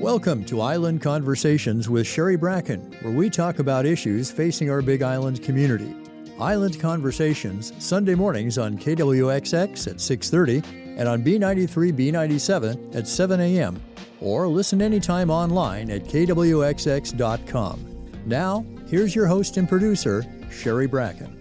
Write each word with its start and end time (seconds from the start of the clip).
Welcome 0.00 0.44
to 0.44 0.60
Island 0.60 1.02
Conversations 1.02 1.88
with 1.90 2.06
Sherry 2.06 2.36
Bracken, 2.36 2.94
where 3.02 3.12
we 3.12 3.28
talk 3.28 3.58
about 3.58 3.84
issues 3.84 4.30
facing 4.30 4.70
our 4.70 4.80
Big 4.80 5.02
Island 5.02 5.42
community. 5.42 5.92
Island 6.38 6.78
Conversations, 6.78 7.72
Sunday 7.84 8.14
mornings 8.14 8.58
on 8.58 8.78
KWXX 8.78 9.88
at 9.88 9.96
6:30 9.96 10.62
and 10.96 11.08
on 11.08 11.24
B93 11.24 11.90
B97 11.92 12.94
at 12.94 13.08
7 13.08 13.40
a.m. 13.40 13.82
or 14.20 14.46
listen 14.46 14.80
anytime 14.80 15.30
online 15.30 15.90
at 15.90 16.04
kwxx.com. 16.04 17.80
Now, 18.24 18.64
here's 18.86 19.16
your 19.16 19.26
host 19.26 19.56
and 19.56 19.68
producer, 19.68 20.24
Sherry 20.48 20.86
Bracken. 20.86 21.37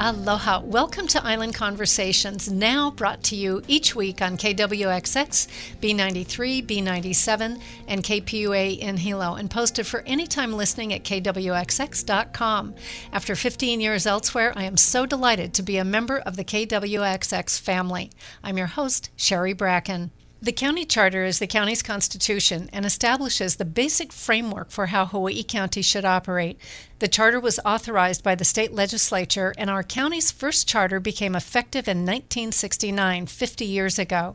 Aloha. 0.00 0.60
Welcome 0.60 1.08
to 1.08 1.24
Island 1.24 1.56
Conversations, 1.56 2.48
now 2.48 2.92
brought 2.92 3.24
to 3.24 3.34
you 3.34 3.64
each 3.66 3.96
week 3.96 4.22
on 4.22 4.36
KWXX, 4.36 5.48
B93, 5.82 6.64
B97, 6.64 7.60
and 7.88 8.04
KPUA 8.04 8.78
in 8.78 8.98
Hilo, 8.98 9.34
and 9.34 9.50
posted 9.50 9.88
for 9.88 10.04
any 10.06 10.28
time 10.28 10.52
listening 10.52 10.92
at 10.92 11.02
KWXX.com. 11.02 12.74
After 13.12 13.34
15 13.34 13.80
years 13.80 14.06
elsewhere, 14.06 14.52
I 14.54 14.62
am 14.62 14.76
so 14.76 15.04
delighted 15.04 15.52
to 15.54 15.64
be 15.64 15.78
a 15.78 15.84
member 15.84 16.18
of 16.18 16.36
the 16.36 16.44
KWXX 16.44 17.58
family. 17.58 18.12
I'm 18.44 18.56
your 18.56 18.68
host, 18.68 19.10
Sherry 19.16 19.52
Bracken. 19.52 20.12
The 20.40 20.52
county 20.52 20.84
charter 20.84 21.24
is 21.24 21.40
the 21.40 21.48
county's 21.48 21.82
constitution 21.82 22.70
and 22.72 22.86
establishes 22.86 23.56
the 23.56 23.64
basic 23.64 24.12
framework 24.12 24.70
for 24.70 24.86
how 24.86 25.04
Hawaii 25.04 25.42
County 25.42 25.82
should 25.82 26.04
operate. 26.04 26.60
The 27.00 27.06
charter 27.06 27.38
was 27.38 27.60
authorized 27.64 28.24
by 28.24 28.34
the 28.34 28.44
state 28.44 28.72
legislature, 28.72 29.54
and 29.56 29.70
our 29.70 29.84
county's 29.84 30.32
first 30.32 30.68
charter 30.68 30.98
became 30.98 31.36
effective 31.36 31.86
in 31.86 31.98
1969, 31.98 33.26
50 33.26 33.64
years 33.64 34.00
ago. 34.00 34.34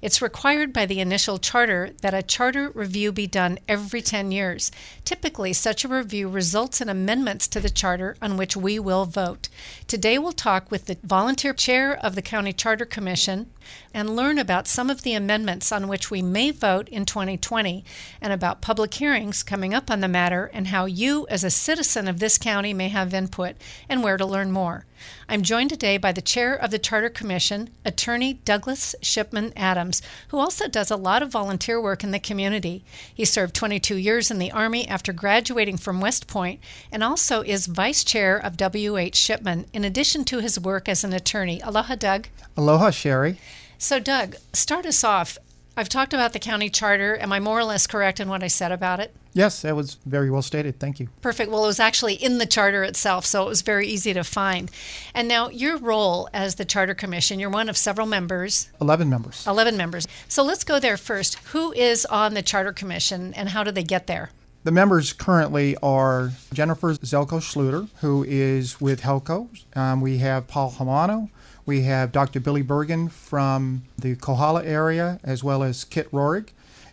It's 0.00 0.22
required 0.22 0.72
by 0.72 0.86
the 0.86 1.00
initial 1.00 1.38
charter 1.38 1.90
that 2.02 2.14
a 2.14 2.22
charter 2.22 2.70
review 2.70 3.10
be 3.10 3.26
done 3.26 3.58
every 3.66 4.00
10 4.00 4.30
years. 4.30 4.70
Typically, 5.04 5.52
such 5.52 5.84
a 5.84 5.88
review 5.88 6.28
results 6.28 6.80
in 6.80 6.88
amendments 6.88 7.48
to 7.48 7.58
the 7.58 7.70
charter 7.70 8.16
on 8.22 8.36
which 8.36 8.56
we 8.56 8.78
will 8.78 9.06
vote. 9.06 9.48
Today, 9.88 10.16
we'll 10.16 10.32
talk 10.32 10.70
with 10.70 10.86
the 10.86 10.98
volunteer 11.02 11.52
chair 11.52 11.96
of 11.96 12.14
the 12.14 12.22
County 12.22 12.52
Charter 12.52 12.84
Commission 12.84 13.50
and 13.92 14.14
learn 14.14 14.38
about 14.38 14.68
some 14.68 14.90
of 14.90 15.02
the 15.02 15.14
amendments 15.14 15.72
on 15.72 15.88
which 15.88 16.10
we 16.10 16.22
may 16.22 16.50
vote 16.50 16.88
in 16.90 17.06
2020 17.06 17.84
and 18.20 18.32
about 18.32 18.60
public 18.60 18.94
hearings 18.94 19.42
coming 19.42 19.72
up 19.72 19.90
on 19.90 20.00
the 20.00 20.08
matter 20.08 20.50
and 20.52 20.68
how 20.68 20.84
you, 20.84 21.26
as 21.30 21.42
a 21.42 21.50
citizen 21.50 22.03
of 22.08 22.18
this 22.18 22.38
county, 22.38 22.74
may 22.74 22.88
have 22.88 23.14
input 23.14 23.56
and 23.88 24.02
where 24.02 24.16
to 24.16 24.26
learn 24.26 24.50
more. 24.50 24.84
I'm 25.28 25.42
joined 25.42 25.70
today 25.70 25.96
by 25.96 26.12
the 26.12 26.22
chair 26.22 26.54
of 26.54 26.70
the 26.70 26.78
Charter 26.78 27.08
Commission, 27.08 27.70
Attorney 27.84 28.34
Douglass 28.44 28.94
Shipman 29.02 29.52
Adams, 29.56 30.02
who 30.28 30.38
also 30.38 30.68
does 30.68 30.90
a 30.90 30.96
lot 30.96 31.22
of 31.22 31.30
volunteer 31.30 31.80
work 31.80 32.04
in 32.04 32.10
the 32.10 32.18
community. 32.18 32.84
He 33.12 33.24
served 33.24 33.54
22 33.54 33.96
years 33.96 34.30
in 34.30 34.38
the 34.38 34.52
Army 34.52 34.86
after 34.88 35.12
graduating 35.12 35.78
from 35.78 36.00
West 36.00 36.26
Point 36.26 36.60
and 36.90 37.02
also 37.02 37.42
is 37.42 37.66
vice 37.66 38.04
chair 38.04 38.36
of 38.36 38.56
W.H. 38.56 39.16
Shipman, 39.16 39.66
in 39.72 39.84
addition 39.84 40.24
to 40.24 40.40
his 40.40 40.58
work 40.58 40.88
as 40.88 41.04
an 41.04 41.12
attorney. 41.12 41.60
Aloha, 41.60 41.94
Doug. 41.96 42.28
Aloha, 42.56 42.90
Sherry. 42.90 43.38
So, 43.78 43.98
Doug, 43.98 44.36
start 44.52 44.86
us 44.86 45.04
off. 45.04 45.38
I've 45.76 45.88
talked 45.88 46.14
about 46.14 46.32
the 46.32 46.38
county 46.38 46.70
charter. 46.70 47.16
Am 47.16 47.32
I 47.32 47.40
more 47.40 47.58
or 47.58 47.64
less 47.64 47.86
correct 47.86 48.20
in 48.20 48.28
what 48.28 48.42
I 48.42 48.46
said 48.46 48.70
about 48.70 49.00
it? 49.00 49.14
Yes, 49.34 49.62
that 49.62 49.74
was 49.74 49.94
very 50.06 50.30
well 50.30 50.42
stated. 50.42 50.78
Thank 50.78 51.00
you. 51.00 51.08
Perfect. 51.20 51.50
Well, 51.50 51.64
it 51.64 51.66
was 51.66 51.80
actually 51.80 52.14
in 52.14 52.38
the 52.38 52.46
charter 52.46 52.84
itself, 52.84 53.26
so 53.26 53.44
it 53.44 53.48
was 53.48 53.62
very 53.62 53.88
easy 53.88 54.14
to 54.14 54.22
find. 54.22 54.70
And 55.12 55.26
now, 55.26 55.48
your 55.48 55.76
role 55.76 56.28
as 56.32 56.54
the 56.54 56.64
Charter 56.64 56.94
Commission, 56.94 57.40
you're 57.40 57.50
one 57.50 57.68
of 57.68 57.76
several 57.76 58.06
members. 58.06 58.70
11 58.80 59.10
members. 59.10 59.44
11 59.46 59.76
members. 59.76 60.06
So 60.28 60.44
let's 60.44 60.62
go 60.62 60.78
there 60.78 60.96
first. 60.96 61.34
Who 61.48 61.72
is 61.72 62.06
on 62.06 62.34
the 62.34 62.42
Charter 62.42 62.72
Commission 62.72 63.34
and 63.34 63.48
how 63.48 63.64
do 63.64 63.72
they 63.72 63.82
get 63.82 64.06
there? 64.06 64.30
The 64.62 64.70
members 64.70 65.12
currently 65.12 65.76
are 65.82 66.30
Jennifer 66.52 66.94
Zelko 66.94 67.40
Schluter, 67.40 67.88
who 68.00 68.24
is 68.26 68.80
with 68.80 69.02
Helco. 69.02 69.48
Um, 69.76 70.00
we 70.00 70.18
have 70.18 70.46
Paul 70.46 70.72
Hamano. 70.72 71.28
We 71.66 71.82
have 71.82 72.12
Dr. 72.12 72.40
Billy 72.40 72.62
Bergin 72.62 73.10
from 73.10 73.82
the 73.98 74.16
Kohala 74.16 74.64
area, 74.64 75.18
as 75.24 75.42
well 75.42 75.62
as 75.62 75.84
Kit 75.84 76.10
Rorig. 76.12 76.50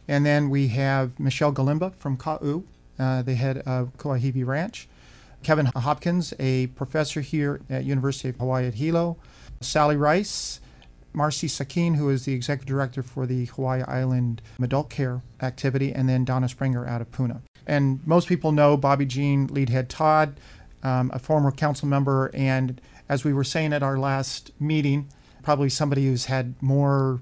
And 0.07 0.25
then 0.25 0.49
we 0.49 0.67
have 0.69 1.19
Michelle 1.19 1.53
Galimba 1.53 1.95
from 1.95 2.17
Ka'u, 2.17 2.65
uh, 2.99 3.21
the 3.21 3.35
head 3.35 3.59
of 3.59 3.95
Kuahiwi 3.97 4.45
Ranch. 4.45 4.87
Kevin 5.43 5.67
Hopkins, 5.75 6.33
a 6.39 6.67
professor 6.67 7.21
here 7.21 7.61
at 7.69 7.83
University 7.83 8.29
of 8.29 8.35
Hawaii 8.35 8.67
at 8.67 8.75
Hilo. 8.75 9.17
Sally 9.59 9.97
Rice, 9.97 10.59
Marcy 11.13 11.47
Sakin, 11.47 11.95
who 11.95 12.09
is 12.09 12.25
the 12.25 12.33
executive 12.33 12.67
director 12.67 13.03
for 13.03 13.25
the 13.25 13.45
Hawaii 13.45 13.81
Island 13.83 14.41
Adult 14.61 14.89
Care 14.89 15.21
activity, 15.41 15.91
and 15.91 16.07
then 16.07 16.25
Donna 16.25 16.47
Springer 16.47 16.85
out 16.85 17.01
of 17.01 17.11
Puna. 17.11 17.41
And 17.67 18.05
most 18.05 18.27
people 18.27 18.51
know 18.51 18.77
Bobby 18.77 19.05
Jean, 19.05 19.47
Leithead 19.47 19.87
Todd, 19.87 20.39
um, 20.83 21.11
a 21.13 21.19
former 21.19 21.51
council 21.51 21.87
member, 21.87 22.31
and 22.33 22.79
as 23.09 23.23
we 23.23 23.33
were 23.33 23.43
saying 23.43 23.73
at 23.73 23.83
our 23.83 23.97
last 23.97 24.51
meeting, 24.59 25.09
probably 25.43 25.69
somebody 25.69 26.05
who's 26.05 26.25
had 26.25 26.53
more 26.61 27.19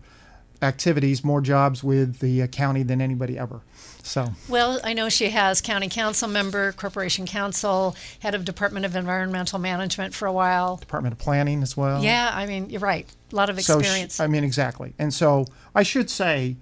activities, 0.61 1.23
more 1.23 1.41
jobs 1.41 1.83
with 1.83 2.19
the 2.19 2.41
uh, 2.41 2.47
county 2.47 2.83
than 2.83 3.01
anybody 3.01 3.37
ever. 3.37 3.61
So 4.03 4.33
well, 4.47 4.79
I 4.83 4.93
know 4.93 5.09
she 5.09 5.29
has 5.29 5.61
county 5.61 5.87
council 5.87 6.27
member, 6.27 6.71
corporation 6.73 7.25
counsel, 7.25 7.95
head 8.19 8.35
of 8.35 8.45
Department 8.45 8.85
of 8.85 8.95
Environmental 8.95 9.59
Management 9.59 10.13
for 10.13 10.25
a 10.25 10.33
while, 10.33 10.77
Department 10.77 11.13
of 11.13 11.19
Planning 11.19 11.61
as 11.61 11.77
well. 11.77 12.03
Yeah, 12.03 12.31
I 12.33 12.45
mean 12.45 12.69
you're 12.69 12.81
right, 12.81 13.07
a 13.31 13.35
lot 13.35 13.49
of 13.49 13.57
experience. 13.57 14.15
So 14.15 14.23
she-. 14.23 14.25
I 14.25 14.27
mean 14.27 14.43
exactly, 14.43 14.93
and 14.97 15.13
so 15.13 15.45
I 15.75 15.83
should 15.83 16.09
say, 16.09 16.57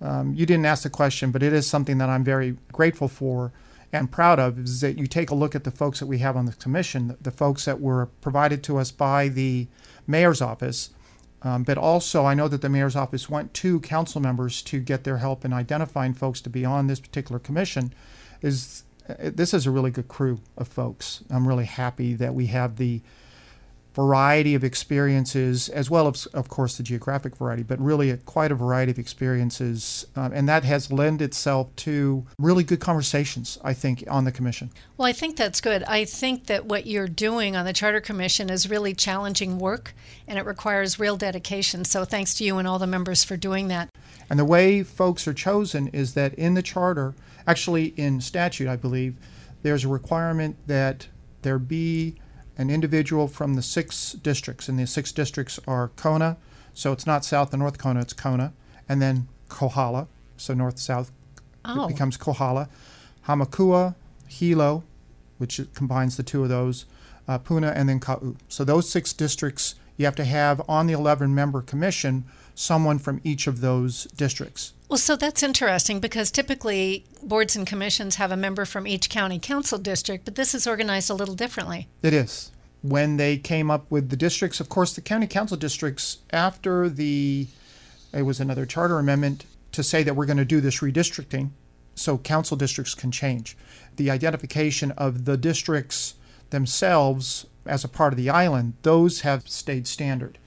um, 0.00 0.34
you 0.34 0.44
didn't 0.44 0.66
ask 0.66 0.82
the 0.82 0.90
question, 0.90 1.30
but 1.30 1.42
it 1.42 1.52
is 1.52 1.66
something 1.66 1.98
that 1.98 2.08
I'm 2.08 2.24
very 2.24 2.56
grateful 2.72 3.08
for 3.08 3.52
and 3.92 4.10
proud 4.10 4.38
of. 4.38 4.58
Is 4.58 4.80
that 4.80 4.98
you 4.98 5.06
take 5.06 5.30
a 5.30 5.34
look 5.34 5.54
at 5.54 5.64
the 5.64 5.70
folks 5.70 6.00
that 6.00 6.06
we 6.06 6.18
have 6.18 6.36
on 6.36 6.46
the 6.46 6.52
commission, 6.52 7.08
the, 7.08 7.16
the 7.22 7.30
folks 7.30 7.64
that 7.64 7.80
were 7.80 8.06
provided 8.20 8.62
to 8.64 8.78
us 8.78 8.90
by 8.90 9.28
the 9.28 9.68
mayor's 10.06 10.42
office. 10.42 10.90
Um, 11.42 11.62
but 11.62 11.78
also, 11.78 12.24
I 12.24 12.34
know 12.34 12.48
that 12.48 12.62
the 12.62 12.68
mayor's 12.68 12.96
office 12.96 13.28
went 13.28 13.54
to 13.54 13.80
council 13.80 14.20
members 14.20 14.60
to 14.62 14.80
get 14.80 15.04
their 15.04 15.18
help 15.18 15.44
in 15.44 15.52
identifying 15.52 16.14
folks 16.14 16.40
to 16.42 16.50
be 16.50 16.64
on 16.64 16.88
this 16.88 17.00
particular 17.00 17.38
commission. 17.38 17.92
Is 18.42 18.84
this 19.18 19.54
is 19.54 19.66
a 19.66 19.70
really 19.70 19.90
good 19.90 20.08
crew 20.08 20.40
of 20.56 20.68
folks. 20.68 21.22
I'm 21.30 21.48
really 21.48 21.64
happy 21.64 22.14
that 22.14 22.34
we 22.34 22.46
have 22.46 22.76
the 22.76 23.00
variety 23.98 24.54
of 24.54 24.62
experiences, 24.62 25.68
as 25.70 25.90
well 25.90 26.06
as, 26.06 26.26
of 26.26 26.48
course, 26.48 26.76
the 26.76 26.84
geographic 26.84 27.34
variety, 27.34 27.64
but 27.64 27.80
really 27.80 28.10
a, 28.10 28.16
quite 28.16 28.52
a 28.52 28.54
variety 28.54 28.92
of 28.92 28.98
experiences. 28.98 30.06
Um, 30.14 30.32
and 30.32 30.48
that 30.48 30.62
has 30.62 30.92
lent 30.92 31.20
itself 31.20 31.74
to 31.76 32.24
really 32.38 32.62
good 32.62 32.78
conversations, 32.78 33.58
I 33.64 33.74
think, 33.74 34.04
on 34.08 34.22
the 34.22 34.30
commission. 34.30 34.70
Well, 34.96 35.08
I 35.08 35.12
think 35.12 35.36
that's 35.36 35.60
good. 35.60 35.82
I 35.82 36.04
think 36.04 36.46
that 36.46 36.64
what 36.64 36.86
you're 36.86 37.08
doing 37.08 37.56
on 37.56 37.64
the 37.64 37.72
Charter 37.72 38.00
Commission 38.00 38.50
is 38.50 38.70
really 38.70 38.94
challenging 38.94 39.58
work 39.58 39.94
and 40.28 40.38
it 40.38 40.46
requires 40.46 41.00
real 41.00 41.16
dedication. 41.16 41.84
So 41.84 42.04
thanks 42.04 42.34
to 42.34 42.44
you 42.44 42.58
and 42.58 42.68
all 42.68 42.78
the 42.78 42.86
members 42.86 43.24
for 43.24 43.36
doing 43.36 43.66
that. 43.66 43.88
And 44.30 44.38
the 44.38 44.44
way 44.44 44.84
folks 44.84 45.26
are 45.26 45.34
chosen 45.34 45.88
is 45.88 46.14
that 46.14 46.34
in 46.34 46.54
the 46.54 46.62
charter, 46.62 47.16
actually 47.48 47.86
in 47.96 48.20
statute, 48.20 48.68
I 48.68 48.76
believe, 48.76 49.16
there's 49.64 49.84
a 49.84 49.88
requirement 49.88 50.56
that 50.68 51.08
there 51.42 51.58
be 51.58 52.14
an 52.58 52.68
individual 52.70 53.28
from 53.28 53.54
the 53.54 53.62
six 53.62 54.12
districts, 54.12 54.68
and 54.68 54.78
the 54.78 54.86
six 54.86 55.12
districts 55.12 55.58
are 55.66 55.88
Kona, 55.96 56.36
so 56.74 56.92
it's 56.92 57.06
not 57.06 57.24
South 57.24 57.52
and 57.54 57.60
North 57.60 57.78
Kona, 57.78 58.00
it's 58.00 58.12
Kona, 58.12 58.52
and 58.88 59.00
then 59.00 59.28
Kohala, 59.48 60.08
so 60.36 60.52
North 60.54 60.78
South 60.78 61.12
Oh. 61.64 61.84
it 61.84 61.88
becomes 61.88 62.16
Kohala, 62.16 62.68
Hamakua, 63.26 63.94
Hilo, 64.26 64.84
which 65.38 65.60
combines 65.74 66.16
the 66.16 66.22
two 66.22 66.42
of 66.42 66.48
those, 66.48 66.86
uh, 67.26 67.36
Puna, 67.38 67.72
and 67.76 67.88
then 67.88 68.00
Ka'u. 68.00 68.36
So 68.48 68.64
those 68.64 68.88
six 68.88 69.12
districts, 69.12 69.74
you 69.98 70.06
have 70.06 70.16
to 70.16 70.24
have 70.24 70.62
on 70.68 70.86
the 70.86 70.94
11 70.94 71.34
member 71.34 71.60
commission 71.60 72.24
someone 72.54 72.98
from 72.98 73.20
each 73.22 73.46
of 73.46 73.60
those 73.60 74.04
districts. 74.16 74.72
Well, 74.88 74.96
so 74.96 75.16
that's 75.16 75.42
interesting 75.42 76.00
because 76.00 76.30
typically 76.30 77.04
boards 77.22 77.54
and 77.54 77.66
commissions 77.66 78.16
have 78.16 78.32
a 78.32 78.36
member 78.36 78.64
from 78.64 78.86
each 78.86 79.10
county 79.10 79.38
council 79.38 79.76
district, 79.76 80.24
but 80.24 80.36
this 80.36 80.54
is 80.54 80.66
organized 80.66 81.10
a 81.10 81.14
little 81.14 81.34
differently. 81.34 81.88
It 82.02 82.14
is. 82.14 82.50
When 82.80 83.16
they 83.16 83.36
came 83.36 83.70
up 83.70 83.90
with 83.90 84.08
the 84.08 84.16
districts, 84.16 84.60
of 84.60 84.68
course, 84.68 84.94
the 84.94 85.00
county 85.00 85.26
council 85.26 85.56
districts, 85.56 86.18
after 86.32 86.88
the, 86.88 87.48
it 88.14 88.22
was 88.22 88.40
another 88.40 88.64
charter 88.64 88.98
amendment 88.98 89.44
to 89.72 89.82
say 89.82 90.02
that 90.04 90.14
we're 90.14 90.26
going 90.26 90.38
to 90.38 90.44
do 90.44 90.60
this 90.60 90.78
redistricting 90.78 91.50
so 91.96 92.16
council 92.16 92.56
districts 92.56 92.94
can 92.94 93.10
change. 93.10 93.56
The 93.96 94.10
identification 94.10 94.92
of 94.92 95.24
the 95.24 95.36
districts 95.36 96.14
themselves 96.50 97.46
as 97.68 97.84
a 97.84 97.88
part 97.88 98.12
of 98.12 98.16
the 98.16 98.30
island, 98.30 98.74
those 98.82 99.20
have 99.20 99.48
stayed 99.48 99.86
standard. 99.86 100.38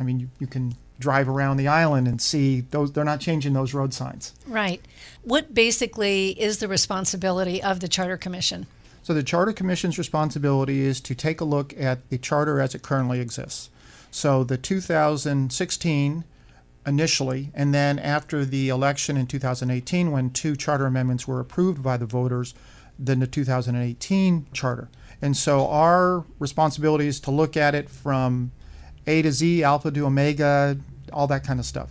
I 0.00 0.04
mean, 0.04 0.20
you, 0.20 0.30
you 0.38 0.46
can 0.46 0.74
drive 0.98 1.28
around 1.28 1.56
the 1.56 1.68
island 1.68 2.08
and 2.08 2.20
see 2.20 2.62
those, 2.62 2.92
they're 2.92 3.04
not 3.04 3.20
changing 3.20 3.52
those 3.52 3.74
road 3.74 3.94
signs. 3.94 4.34
Right. 4.46 4.84
What 5.22 5.54
basically 5.54 6.30
is 6.40 6.58
the 6.58 6.68
responsibility 6.68 7.62
of 7.62 7.80
the 7.80 7.88
Charter 7.88 8.16
Commission? 8.16 8.66
So 9.02 9.14
the 9.14 9.22
Charter 9.22 9.52
Commission's 9.52 9.96
responsibility 9.96 10.80
is 10.80 11.00
to 11.02 11.14
take 11.14 11.40
a 11.40 11.44
look 11.44 11.72
at 11.78 12.08
the 12.10 12.18
charter 12.18 12.60
as 12.60 12.74
it 12.74 12.82
currently 12.82 13.20
exists. 13.20 13.70
So 14.10 14.44
the 14.44 14.56
2016 14.56 16.24
initially, 16.86 17.50
and 17.54 17.74
then 17.74 17.98
after 17.98 18.44
the 18.44 18.68
election 18.68 19.16
in 19.16 19.26
2018, 19.26 20.10
when 20.10 20.30
two 20.30 20.56
charter 20.56 20.86
amendments 20.86 21.28
were 21.28 21.40
approved 21.40 21.82
by 21.82 21.96
the 21.96 22.06
voters, 22.06 22.54
then 22.98 23.20
the 23.20 23.26
2018 23.26 24.46
charter. 24.52 24.88
And 25.20 25.36
so 25.36 25.66
our 25.68 26.24
responsibility 26.38 27.06
is 27.06 27.20
to 27.20 27.30
look 27.30 27.56
at 27.56 27.74
it 27.74 27.88
from 27.88 28.52
A 29.06 29.22
to 29.22 29.32
Z, 29.32 29.64
alpha 29.64 29.90
to 29.90 30.06
omega, 30.06 30.78
all 31.12 31.26
that 31.26 31.44
kind 31.44 31.58
of 31.58 31.66
stuff. 31.66 31.90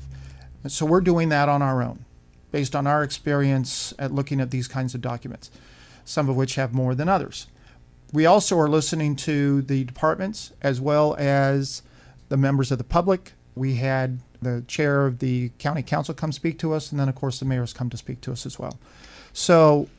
And 0.63 0.71
so 0.71 0.85
we're 0.85 1.01
doing 1.01 1.29
that 1.29 1.50
on 1.50 1.62
our 1.62 1.81
own, 1.81 2.06
based 2.51 2.75
on 2.75 2.88
our 2.88 3.03
experience 3.03 3.94
at 4.00 4.12
looking 4.12 4.39
at 4.39 4.51
these 4.51 4.68
kinds 4.68 4.95
of 4.95 5.01
documents, 5.01 5.51
some 6.06 6.29
of 6.29 6.35
which 6.35 6.56
have 6.56 6.74
more 6.74 6.95
than 6.95 7.09
others. 7.09 7.47
We 8.13 8.25
also 8.25 8.57
are 8.59 8.69
listening 8.69 9.18
to 9.18 9.62
the 9.62 9.83
departments 9.83 10.53
as 10.62 10.80
well 10.80 11.15
as 11.19 11.81
the 12.30 12.38
members 12.38 12.71
of 12.71 12.77
the 12.77 12.83
public. 12.83 13.33
We 13.56 13.75
had 13.75 14.19
the 14.41 14.63
chair 14.68 15.06
of 15.06 15.19
the 15.19 15.50
county 15.57 15.81
council 15.81 16.13
come 16.13 16.31
speak 16.31 16.57
to 16.59 16.73
us, 16.73 16.91
and 16.91 17.00
then, 17.00 17.09
of 17.09 17.15
course, 17.15 17.39
the 17.39 17.45
mayors 17.45 17.73
come 17.73 17.89
to 17.89 17.97
speak 17.97 18.21
to 18.21 18.31
us 18.31 18.45
as 18.45 18.57
well. 18.57 18.80
So, 19.33 19.89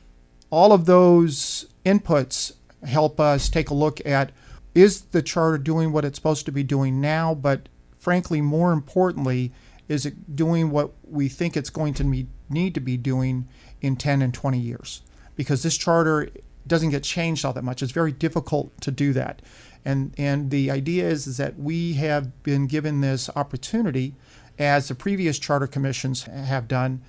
all 0.49 0.73
of 0.73 0.85
those 0.85 1.67
inputs 1.85 2.53
help 2.83 3.19
us 3.19 3.49
take 3.49 3.69
a 3.69 3.73
look 3.73 4.05
at 4.05 4.31
is 4.75 5.01
the 5.01 5.21
charter 5.21 5.57
doing 5.57 5.91
what 5.91 6.05
it's 6.05 6.17
supposed 6.17 6.45
to 6.45 6.51
be 6.51 6.63
doing 6.63 7.01
now, 7.01 7.33
but 7.33 7.67
frankly, 7.97 8.41
more 8.41 8.71
importantly, 8.71 9.51
is 9.87 10.05
it 10.05 10.35
doing 10.35 10.69
what 10.69 10.93
we 11.03 11.27
think 11.27 11.57
it's 11.57 11.71
going 11.71 11.93
to 11.95 12.27
need 12.49 12.73
to 12.75 12.79
be 12.79 12.95
doing 12.95 13.47
in 13.81 13.95
10 13.95 14.21
and 14.21 14.33
20 14.33 14.59
years? 14.59 15.01
Because 15.35 15.63
this 15.63 15.77
charter 15.77 16.29
doesn't 16.67 16.91
get 16.91 17.03
changed 17.03 17.43
all 17.43 17.53
that 17.53 17.63
much. 17.63 17.81
It's 17.81 17.91
very 17.91 18.11
difficult 18.11 18.79
to 18.81 18.91
do 18.91 19.11
that. 19.13 19.41
And, 19.83 20.13
and 20.17 20.51
the 20.51 20.69
idea 20.69 21.09
is, 21.09 21.25
is 21.25 21.37
that 21.37 21.57
we 21.57 21.93
have 21.93 22.43
been 22.43 22.67
given 22.67 23.01
this 23.01 23.29
opportunity, 23.35 24.13
as 24.59 24.87
the 24.87 24.95
previous 24.95 25.39
charter 25.39 25.67
commissions 25.67 26.23
have 26.23 26.67
done, 26.67 27.01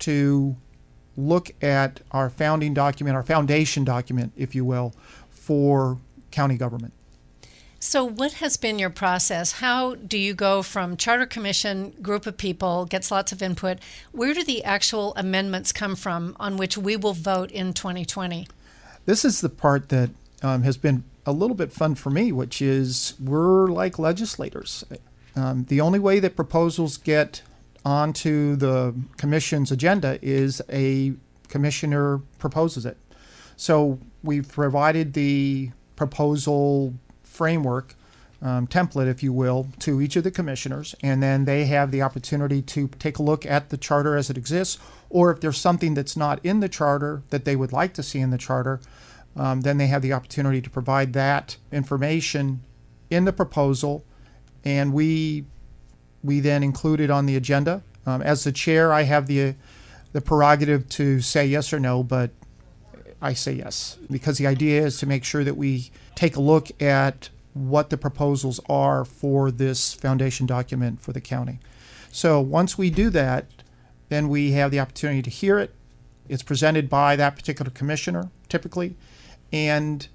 to 0.00 0.56
look 1.16 1.50
at 1.62 2.00
our 2.10 2.30
founding 2.30 2.74
document, 2.74 3.16
our 3.16 3.22
foundation 3.22 3.84
document, 3.84 4.32
if 4.36 4.54
you 4.54 4.64
will, 4.64 4.94
for 5.30 5.98
county 6.30 6.56
government. 6.56 6.92
So, 7.78 8.02
what 8.02 8.34
has 8.34 8.56
been 8.56 8.78
your 8.78 8.88
process? 8.88 9.52
How 9.52 9.94
do 9.94 10.16
you 10.16 10.32
go 10.32 10.62
from 10.62 10.96
charter 10.96 11.26
commission, 11.26 11.90
group 12.00 12.26
of 12.26 12.38
people, 12.38 12.86
gets 12.86 13.10
lots 13.10 13.30
of 13.30 13.42
input? 13.42 13.78
Where 14.10 14.32
do 14.32 14.42
the 14.42 14.64
actual 14.64 15.12
amendments 15.16 15.70
come 15.70 15.94
from 15.94 16.34
on 16.40 16.56
which 16.56 16.78
we 16.78 16.96
will 16.96 17.12
vote 17.12 17.50
in 17.50 17.74
2020? 17.74 18.48
This 19.04 19.22
is 19.22 19.42
the 19.42 19.50
part 19.50 19.90
that 19.90 20.08
um, 20.42 20.62
has 20.62 20.78
been 20.78 21.04
a 21.26 21.32
little 21.32 21.54
bit 21.54 21.72
fun 21.72 21.94
for 21.94 22.08
me, 22.08 22.32
which 22.32 22.62
is 22.62 23.14
we're 23.22 23.66
like 23.66 23.98
legislators. 23.98 24.84
Um, 25.36 25.64
the 25.64 25.82
only 25.82 25.98
way 25.98 26.20
that 26.20 26.36
proposals 26.36 26.96
get 26.96 27.42
onto 27.84 28.56
the 28.56 28.94
commission's 29.16 29.70
agenda 29.70 30.18
is 30.22 30.62
a 30.70 31.14
commissioner 31.48 32.18
proposes 32.38 32.86
it. 32.86 32.96
So 33.56 33.98
we've 34.22 34.48
provided 34.48 35.12
the 35.12 35.70
proposal 35.96 36.94
framework 37.22 37.94
um, 38.42 38.66
template, 38.66 39.06
if 39.06 39.22
you 39.22 39.32
will, 39.32 39.68
to 39.80 40.00
each 40.00 40.16
of 40.16 40.24
the 40.24 40.30
commissioners, 40.30 40.94
and 41.02 41.22
then 41.22 41.46
they 41.46 41.64
have 41.66 41.90
the 41.90 42.02
opportunity 42.02 42.60
to 42.62 42.88
take 42.98 43.18
a 43.18 43.22
look 43.22 43.46
at 43.46 43.70
the 43.70 43.78
charter 43.78 44.16
as 44.16 44.28
it 44.28 44.36
exists, 44.36 44.78
or 45.08 45.30
if 45.30 45.40
there's 45.40 45.56
something 45.56 45.94
that's 45.94 46.16
not 46.16 46.44
in 46.44 46.60
the 46.60 46.68
charter 46.68 47.22
that 47.30 47.44
they 47.44 47.56
would 47.56 47.72
like 47.72 47.94
to 47.94 48.02
see 48.02 48.20
in 48.20 48.30
the 48.30 48.38
charter, 48.38 48.80
um, 49.36 49.62
then 49.62 49.78
they 49.78 49.86
have 49.86 50.02
the 50.02 50.12
opportunity 50.12 50.60
to 50.60 50.68
provide 50.68 51.14
that 51.14 51.56
information 51.72 52.60
in 53.08 53.24
the 53.24 53.32
proposal, 53.32 54.04
and 54.64 54.92
we 54.92 55.44
we 56.24 56.40
then 56.40 56.62
include 56.62 57.00
it 57.00 57.10
on 57.10 57.26
the 57.26 57.36
agenda. 57.36 57.82
Um, 58.06 58.22
as 58.22 58.42
the 58.44 58.52
chair, 58.52 58.92
I 58.92 59.02
have 59.02 59.28
the 59.28 59.54
the 60.12 60.20
prerogative 60.20 60.88
to 60.88 61.20
say 61.20 61.44
yes 61.44 61.72
or 61.72 61.80
no, 61.80 62.02
but 62.02 62.30
I 63.20 63.34
say 63.34 63.52
yes 63.52 63.98
because 64.10 64.38
the 64.38 64.46
idea 64.46 64.82
is 64.82 64.98
to 64.98 65.06
make 65.06 65.24
sure 65.24 65.42
that 65.44 65.56
we 65.56 65.90
take 66.14 66.36
a 66.36 66.40
look 66.40 66.70
at 66.80 67.30
what 67.52 67.90
the 67.90 67.96
proposals 67.96 68.60
are 68.68 69.04
for 69.04 69.50
this 69.50 69.92
foundation 69.92 70.46
document 70.46 71.00
for 71.00 71.12
the 71.12 71.20
county. 71.20 71.58
So 72.12 72.40
once 72.40 72.78
we 72.78 72.90
do 72.90 73.10
that, 73.10 73.46
then 74.08 74.28
we 74.28 74.52
have 74.52 74.70
the 74.70 74.78
opportunity 74.78 75.22
to 75.22 75.30
hear 75.30 75.58
it. 75.58 75.74
It's 76.28 76.42
presented 76.42 76.88
by 76.88 77.16
that 77.16 77.34
particular 77.34 77.70
commissioner, 77.70 78.30
typically, 78.48 78.96
and 79.52 80.06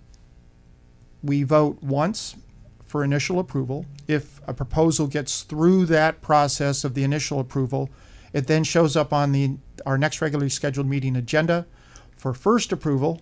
we 1.21 1.43
vote 1.43 1.83
once 1.83 2.35
for 2.89 3.03
initial 3.03 3.39
approval. 3.39 3.85
If 4.07 4.41
a 4.47 4.53
proposal 4.53 5.05
gets 5.05 5.43
through 5.43 5.85
that 5.85 6.21
process 6.21 6.83
of 6.83 6.95
the 6.95 7.03
initial 7.03 7.39
approval, 7.39 7.89
it 8.33 8.47
then 8.47 8.63
shows 8.63 8.95
up 8.95 9.13
on 9.13 9.31
the 9.31 9.57
our 9.85 9.97
next 9.97 10.21
regularly 10.21 10.49
scheduled 10.49 10.87
meeting 10.87 11.15
agenda 11.15 11.67
for 12.17 12.33
first 12.33 12.71
approval. 12.71 13.21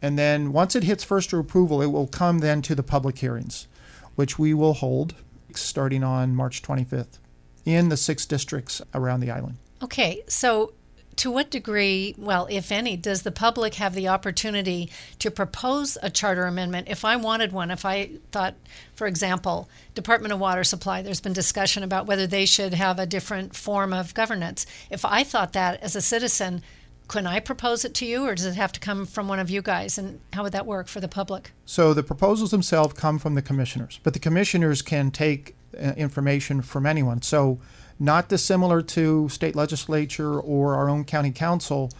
And 0.00 0.18
then 0.18 0.52
once 0.52 0.76
it 0.76 0.84
hits 0.84 1.02
first 1.02 1.32
approval, 1.32 1.82
it 1.82 1.88
will 1.88 2.06
come 2.06 2.38
then 2.38 2.62
to 2.62 2.74
the 2.74 2.82
public 2.82 3.18
hearings, 3.18 3.66
which 4.14 4.38
we 4.38 4.54
will 4.54 4.74
hold 4.74 5.14
starting 5.52 6.04
on 6.04 6.34
March 6.34 6.62
25th 6.62 7.18
in 7.64 7.88
the 7.88 7.96
six 7.96 8.24
districts 8.24 8.80
around 8.94 9.20
the 9.20 9.30
island. 9.30 9.56
Okay, 9.82 10.22
so 10.28 10.74
to 11.16 11.30
what 11.30 11.50
degree, 11.50 12.14
well, 12.18 12.46
if 12.50 12.72
any, 12.72 12.96
does 12.96 13.22
the 13.22 13.32
public 13.32 13.74
have 13.74 13.94
the 13.94 14.08
opportunity 14.08 14.90
to 15.18 15.30
propose 15.30 15.96
a 16.02 16.10
charter 16.10 16.46
amendment? 16.46 16.88
If 16.88 17.04
I 17.04 17.16
wanted 17.16 17.52
one, 17.52 17.70
if 17.70 17.84
I 17.84 18.10
thought, 18.32 18.54
for 18.94 19.06
example, 19.06 19.68
Department 19.94 20.32
of 20.32 20.40
Water 20.40 20.64
Supply, 20.64 21.02
there's 21.02 21.20
been 21.20 21.32
discussion 21.32 21.82
about 21.82 22.06
whether 22.06 22.26
they 22.26 22.46
should 22.46 22.74
have 22.74 22.98
a 22.98 23.06
different 23.06 23.54
form 23.54 23.92
of 23.92 24.14
governance. 24.14 24.66
If 24.90 25.04
I 25.04 25.24
thought 25.24 25.52
that 25.52 25.82
as 25.82 25.96
a 25.96 26.00
citizen, 26.00 26.62
can 27.06 27.26
I 27.26 27.40
propose 27.40 27.84
it 27.84 27.94
to 27.94 28.06
you, 28.06 28.26
or 28.26 28.34
does 28.34 28.46
it 28.46 28.54
have 28.54 28.72
to 28.72 28.80
come 28.80 29.04
from 29.04 29.28
one 29.28 29.38
of 29.38 29.50
you 29.50 29.62
guys? 29.62 29.98
And 29.98 30.20
how 30.32 30.42
would 30.42 30.52
that 30.52 30.66
work 30.66 30.88
for 30.88 31.00
the 31.00 31.08
public? 31.08 31.52
So 31.66 31.92
the 31.92 32.02
proposals 32.02 32.50
themselves 32.50 32.94
come 32.94 33.18
from 33.18 33.34
the 33.34 33.42
commissioners, 33.42 34.00
but 34.02 34.14
the 34.14 34.18
commissioners 34.18 34.80
can 34.80 35.10
take 35.10 35.54
uh, 35.78 35.92
information 35.96 36.62
from 36.62 36.86
anyone. 36.86 37.20
So 37.20 37.58
not 37.98 38.28
dissimilar 38.28 38.82
to 38.82 39.28
state 39.28 39.54
legislature 39.54 40.38
or 40.38 40.74
our 40.74 40.88
own 40.88 41.04
county 41.04 41.30
council, 41.30 41.90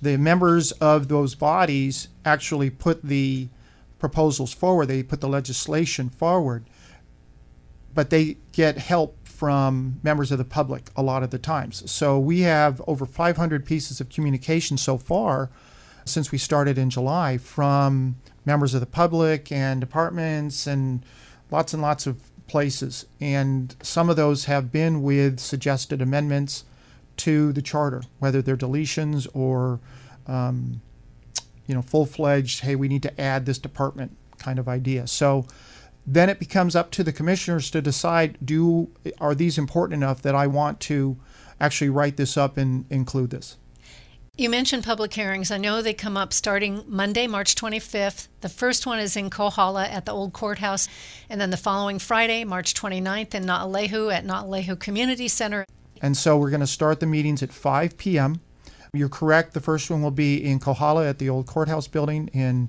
the 0.00 0.16
members 0.16 0.72
of 0.72 1.08
those 1.08 1.34
bodies 1.34 2.08
actually 2.24 2.70
put 2.70 3.02
the 3.02 3.48
proposals 3.98 4.52
forward. 4.52 4.86
They 4.86 5.02
put 5.02 5.20
the 5.20 5.28
legislation 5.28 6.08
forward, 6.08 6.64
but 7.94 8.10
they 8.10 8.36
get 8.52 8.78
help 8.78 9.16
from 9.24 10.00
members 10.02 10.32
of 10.32 10.38
the 10.38 10.44
public 10.44 10.90
a 10.96 11.02
lot 11.02 11.22
of 11.22 11.30
the 11.30 11.38
times. 11.38 11.90
So 11.90 12.18
we 12.18 12.40
have 12.40 12.80
over 12.86 13.04
500 13.04 13.66
pieces 13.66 14.00
of 14.00 14.08
communication 14.08 14.76
so 14.78 14.96
far 14.96 15.50
since 16.04 16.30
we 16.32 16.38
started 16.38 16.78
in 16.78 16.88
July 16.88 17.36
from 17.36 18.16
members 18.44 18.74
of 18.74 18.80
the 18.80 18.86
public 18.86 19.50
and 19.50 19.80
departments 19.80 20.66
and 20.66 21.04
lots 21.50 21.74
and 21.74 21.82
lots 21.82 22.06
of 22.06 22.18
places. 22.46 23.06
And 23.20 23.74
some 23.82 24.08
of 24.08 24.16
those 24.16 24.44
have 24.44 24.72
been 24.72 25.02
with 25.02 25.40
suggested 25.40 26.00
amendments 26.00 26.64
to 27.18 27.52
the 27.52 27.62
charter, 27.62 28.02
whether 28.18 28.42
they're 28.42 28.56
deletions 28.56 29.26
or, 29.34 29.80
um, 30.26 30.80
you 31.66 31.74
know, 31.74 31.82
full 31.82 32.06
fledged, 32.06 32.60
hey, 32.60 32.76
we 32.76 32.88
need 32.88 33.02
to 33.02 33.20
add 33.20 33.46
this 33.46 33.58
department 33.58 34.16
kind 34.38 34.58
of 34.58 34.68
idea. 34.68 35.06
So 35.06 35.46
then 36.06 36.28
it 36.28 36.38
becomes 36.38 36.76
up 36.76 36.90
to 36.92 37.02
the 37.02 37.12
commissioners 37.12 37.70
to 37.70 37.82
decide 37.82 38.38
do 38.44 38.90
are 39.18 39.34
these 39.34 39.58
important 39.58 40.02
enough 40.02 40.22
that 40.22 40.34
I 40.34 40.46
want 40.46 40.78
to 40.80 41.16
actually 41.60 41.90
write 41.90 42.16
this 42.16 42.36
up 42.36 42.56
and 42.56 42.84
include 42.90 43.30
this. 43.30 43.56
You 44.38 44.50
mentioned 44.50 44.84
public 44.84 45.14
hearings. 45.14 45.50
I 45.50 45.56
know 45.56 45.80
they 45.80 45.94
come 45.94 46.14
up 46.14 46.30
starting 46.30 46.84
Monday, 46.86 47.26
March 47.26 47.54
25th. 47.54 48.28
The 48.42 48.50
first 48.50 48.84
one 48.84 48.98
is 48.98 49.16
in 49.16 49.30
Kohala 49.30 49.86
at 49.86 50.04
the 50.04 50.12
old 50.12 50.34
courthouse, 50.34 50.88
and 51.30 51.40
then 51.40 51.48
the 51.48 51.56
following 51.56 51.98
Friday, 51.98 52.44
March 52.44 52.74
29th, 52.74 53.34
in 53.34 53.44
Naalehu 53.46 54.12
at 54.12 54.26
Naalehu 54.26 54.78
Community 54.78 55.26
Center. 55.26 55.64
And 56.02 56.14
so 56.18 56.36
we're 56.36 56.50
going 56.50 56.60
to 56.60 56.66
start 56.66 57.00
the 57.00 57.06
meetings 57.06 57.42
at 57.42 57.50
5 57.50 57.96
p.m. 57.96 58.42
You're 58.92 59.08
correct. 59.08 59.54
The 59.54 59.60
first 59.60 59.90
one 59.90 60.02
will 60.02 60.10
be 60.10 60.44
in 60.44 60.58
Kohala 60.58 61.08
at 61.08 61.18
the 61.18 61.30
old 61.30 61.46
courthouse 61.46 61.88
building 61.88 62.28
in 62.34 62.68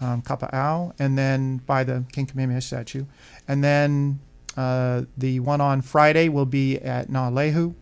um, 0.00 0.20
Kapa'au, 0.20 0.92
and 0.98 1.16
then 1.16 1.62
by 1.64 1.82
the 1.82 2.04
King 2.12 2.26
Kamehameha 2.26 2.60
statue. 2.60 3.06
And 3.48 3.64
then 3.64 4.20
uh, 4.54 5.04
the 5.16 5.40
one 5.40 5.62
on 5.62 5.80
Friday 5.80 6.28
will 6.28 6.44
be 6.44 6.76
at 6.76 7.08
Naalehu. 7.08 7.74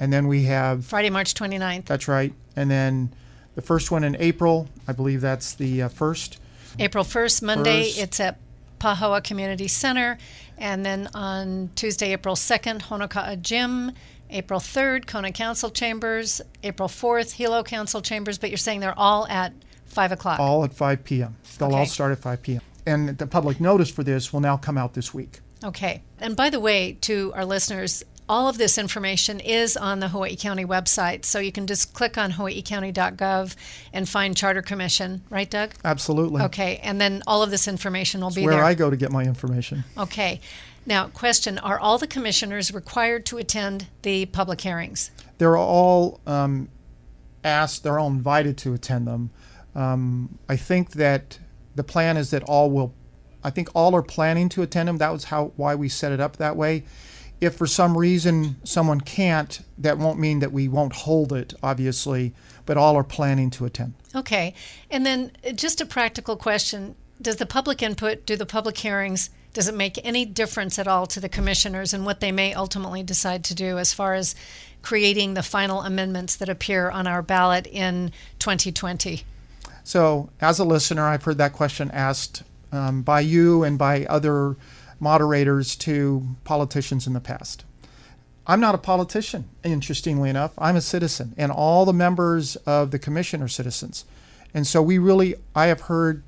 And 0.00 0.12
then 0.12 0.26
we 0.26 0.44
have 0.44 0.86
Friday, 0.86 1.10
March 1.10 1.34
29th. 1.34 1.84
That's 1.84 2.08
right. 2.08 2.32
And 2.56 2.70
then 2.70 3.12
the 3.54 3.62
first 3.62 3.90
one 3.90 4.02
in 4.02 4.16
April, 4.18 4.68
I 4.88 4.92
believe 4.92 5.20
that's 5.20 5.54
the 5.54 5.82
uh, 5.82 5.88
first. 5.88 6.38
April 6.78 7.04
1st, 7.04 7.42
Monday, 7.42 7.84
first. 7.84 7.98
it's 7.98 8.20
at 8.20 8.38
Pahoa 8.78 9.22
Community 9.22 9.68
Center. 9.68 10.16
And 10.56 10.84
then 10.84 11.08
on 11.14 11.70
Tuesday, 11.74 12.12
April 12.12 12.34
2nd, 12.34 12.82
Honoka'a 12.82 13.40
Gym. 13.40 13.92
April 14.32 14.60
3rd, 14.60 15.06
Kona 15.06 15.32
Council 15.32 15.70
Chambers. 15.70 16.40
April 16.62 16.88
4th, 16.88 17.32
Hilo 17.32 17.62
Council 17.62 18.00
Chambers. 18.00 18.38
But 18.38 18.50
you're 18.50 18.56
saying 18.56 18.80
they're 18.80 18.98
all 18.98 19.26
at 19.26 19.52
5 19.86 20.12
o'clock? 20.12 20.40
All 20.40 20.64
at 20.64 20.72
5 20.72 21.04
p.m. 21.04 21.36
They'll 21.58 21.68
okay. 21.68 21.78
all 21.78 21.86
start 21.86 22.12
at 22.12 22.18
5 22.18 22.42
p.m. 22.42 22.62
And 22.86 23.18
the 23.18 23.26
public 23.26 23.60
notice 23.60 23.90
for 23.90 24.02
this 24.02 24.32
will 24.32 24.40
now 24.40 24.56
come 24.56 24.78
out 24.78 24.94
this 24.94 25.12
week. 25.12 25.40
Okay. 25.62 26.02
And 26.18 26.36
by 26.36 26.48
the 26.50 26.60
way, 26.60 26.92
to 27.02 27.32
our 27.34 27.44
listeners, 27.44 28.02
all 28.30 28.48
of 28.48 28.58
this 28.58 28.78
information 28.78 29.40
is 29.40 29.76
on 29.76 29.98
the 29.98 30.06
Hawaii 30.06 30.36
County 30.36 30.64
website. 30.64 31.24
So 31.24 31.40
you 31.40 31.50
can 31.50 31.66
just 31.66 31.92
click 31.94 32.16
on 32.16 32.30
hawaiicounty.gov 32.30 33.56
and 33.92 34.08
find 34.08 34.36
Charter 34.36 34.62
Commission, 34.62 35.22
right, 35.30 35.50
Doug? 35.50 35.74
Absolutely. 35.84 36.40
Okay, 36.42 36.76
and 36.84 37.00
then 37.00 37.24
all 37.26 37.42
of 37.42 37.50
this 37.50 37.66
information 37.66 38.20
will 38.20 38.28
It's 38.28 38.36
be 38.36 38.44
where 38.44 38.54
there. 38.54 38.64
I 38.64 38.74
go 38.74 38.88
to 38.88 38.96
get 38.96 39.10
my 39.10 39.24
information. 39.24 39.82
Okay. 39.98 40.40
Now, 40.86 41.08
question 41.08 41.58
Are 41.58 41.78
all 41.78 41.98
the 41.98 42.06
commissioners 42.06 42.72
required 42.72 43.26
to 43.26 43.38
attend 43.38 43.88
the 44.02 44.26
public 44.26 44.60
hearings? 44.60 45.10
They're 45.38 45.56
all 45.56 46.20
um, 46.24 46.68
asked, 47.42 47.82
they're 47.82 47.98
all 47.98 48.06
invited 48.06 48.56
to 48.58 48.74
attend 48.74 49.08
them. 49.08 49.30
Um, 49.74 50.38
I 50.48 50.54
think 50.54 50.92
that 50.92 51.40
the 51.74 51.82
plan 51.82 52.16
is 52.16 52.30
that 52.30 52.44
all 52.44 52.70
will, 52.70 52.94
I 53.42 53.50
think 53.50 53.70
all 53.74 53.96
are 53.96 54.02
planning 54.02 54.48
to 54.50 54.62
attend 54.62 54.88
them. 54.88 54.98
That 54.98 55.12
was 55.12 55.24
how 55.24 55.52
why 55.56 55.74
we 55.74 55.88
set 55.88 56.12
it 56.12 56.20
up 56.20 56.36
that 56.36 56.56
way. 56.56 56.84
If 57.40 57.56
for 57.56 57.66
some 57.66 57.96
reason 57.96 58.56
someone 58.64 59.00
can't, 59.00 59.60
that 59.78 59.98
won't 59.98 60.18
mean 60.18 60.40
that 60.40 60.52
we 60.52 60.68
won't 60.68 60.92
hold 60.92 61.32
it, 61.32 61.54
obviously, 61.62 62.34
but 62.66 62.76
all 62.76 62.96
are 62.96 63.04
planning 63.04 63.50
to 63.50 63.64
attend. 63.64 63.94
Okay. 64.14 64.54
And 64.90 65.06
then 65.06 65.32
uh, 65.46 65.52
just 65.52 65.80
a 65.80 65.86
practical 65.86 66.36
question 66.36 66.96
Does 67.20 67.36
the 67.36 67.46
public 67.46 67.82
input, 67.82 68.26
do 68.26 68.36
the 68.36 68.46
public 68.46 68.78
hearings, 68.78 69.30
does 69.52 69.68
it 69.68 69.74
make 69.74 69.98
any 70.04 70.24
difference 70.24 70.78
at 70.78 70.86
all 70.86 71.06
to 71.06 71.20
the 71.20 71.28
commissioners 71.28 71.92
and 71.92 72.04
what 72.06 72.20
they 72.20 72.30
may 72.30 72.54
ultimately 72.54 73.02
decide 73.02 73.44
to 73.44 73.54
do 73.54 73.78
as 73.78 73.92
far 73.92 74.14
as 74.14 74.34
creating 74.82 75.34
the 75.34 75.42
final 75.42 75.82
amendments 75.82 76.36
that 76.36 76.48
appear 76.48 76.88
on 76.90 77.06
our 77.06 77.22
ballot 77.22 77.66
in 77.66 78.12
2020? 78.38 79.24
So, 79.82 80.30
as 80.40 80.58
a 80.58 80.64
listener, 80.64 81.06
I've 81.06 81.24
heard 81.24 81.38
that 81.38 81.52
question 81.52 81.90
asked 81.90 82.42
um, 82.70 83.02
by 83.02 83.20
you 83.20 83.64
and 83.64 83.76
by 83.76 84.04
other 84.06 84.56
moderators 85.00 85.74
to 85.76 86.36
politicians 86.44 87.06
in 87.06 87.14
the 87.14 87.20
past. 87.20 87.64
I'm 88.46 88.60
not 88.60 88.74
a 88.74 88.78
politician, 88.78 89.48
interestingly 89.64 90.30
enough. 90.30 90.52
I'm 90.58 90.76
a 90.76 90.80
citizen, 90.80 91.34
and 91.36 91.50
all 91.50 91.84
the 91.84 91.92
members 91.92 92.56
of 92.66 92.90
the 92.90 92.98
commission 92.98 93.42
are 93.42 93.48
citizens. 93.48 94.04
And 94.52 94.66
so, 94.66 94.82
we 94.82 94.98
really, 94.98 95.36
I 95.54 95.66
have 95.66 95.82
heard 95.82 96.22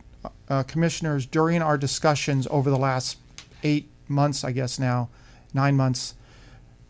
uh, 0.48 0.62
commissioners 0.62 1.26
during 1.26 1.62
our 1.62 1.76
discussions 1.76 2.46
over 2.50 2.70
the 2.70 2.78
last 2.78 3.18
eight 3.62 3.88
months, 4.08 4.44
I 4.44 4.52
guess 4.52 4.78
now, 4.78 5.08
nine 5.52 5.76
months, 5.76 6.14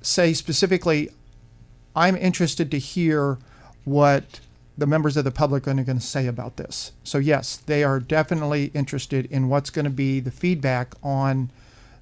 say 0.02 0.34
specifically, 0.34 1.10
I'm 1.94 2.16
interested 2.16 2.70
to 2.70 2.78
hear 2.78 3.38
what 3.84 4.40
the 4.76 4.86
members 4.86 5.16
of 5.16 5.24
the 5.24 5.30
public 5.30 5.66
are 5.68 5.74
going 5.74 5.86
to 5.86 6.00
say 6.00 6.26
about 6.26 6.56
this. 6.56 6.92
So, 7.04 7.18
yes, 7.18 7.56
they 7.56 7.84
are 7.84 8.00
definitely 8.00 8.70
interested 8.74 9.26
in 9.26 9.48
what's 9.48 9.70
going 9.70 9.84
to 9.84 9.90
be 9.90 10.20
the 10.20 10.30
feedback 10.30 10.94
on 11.02 11.50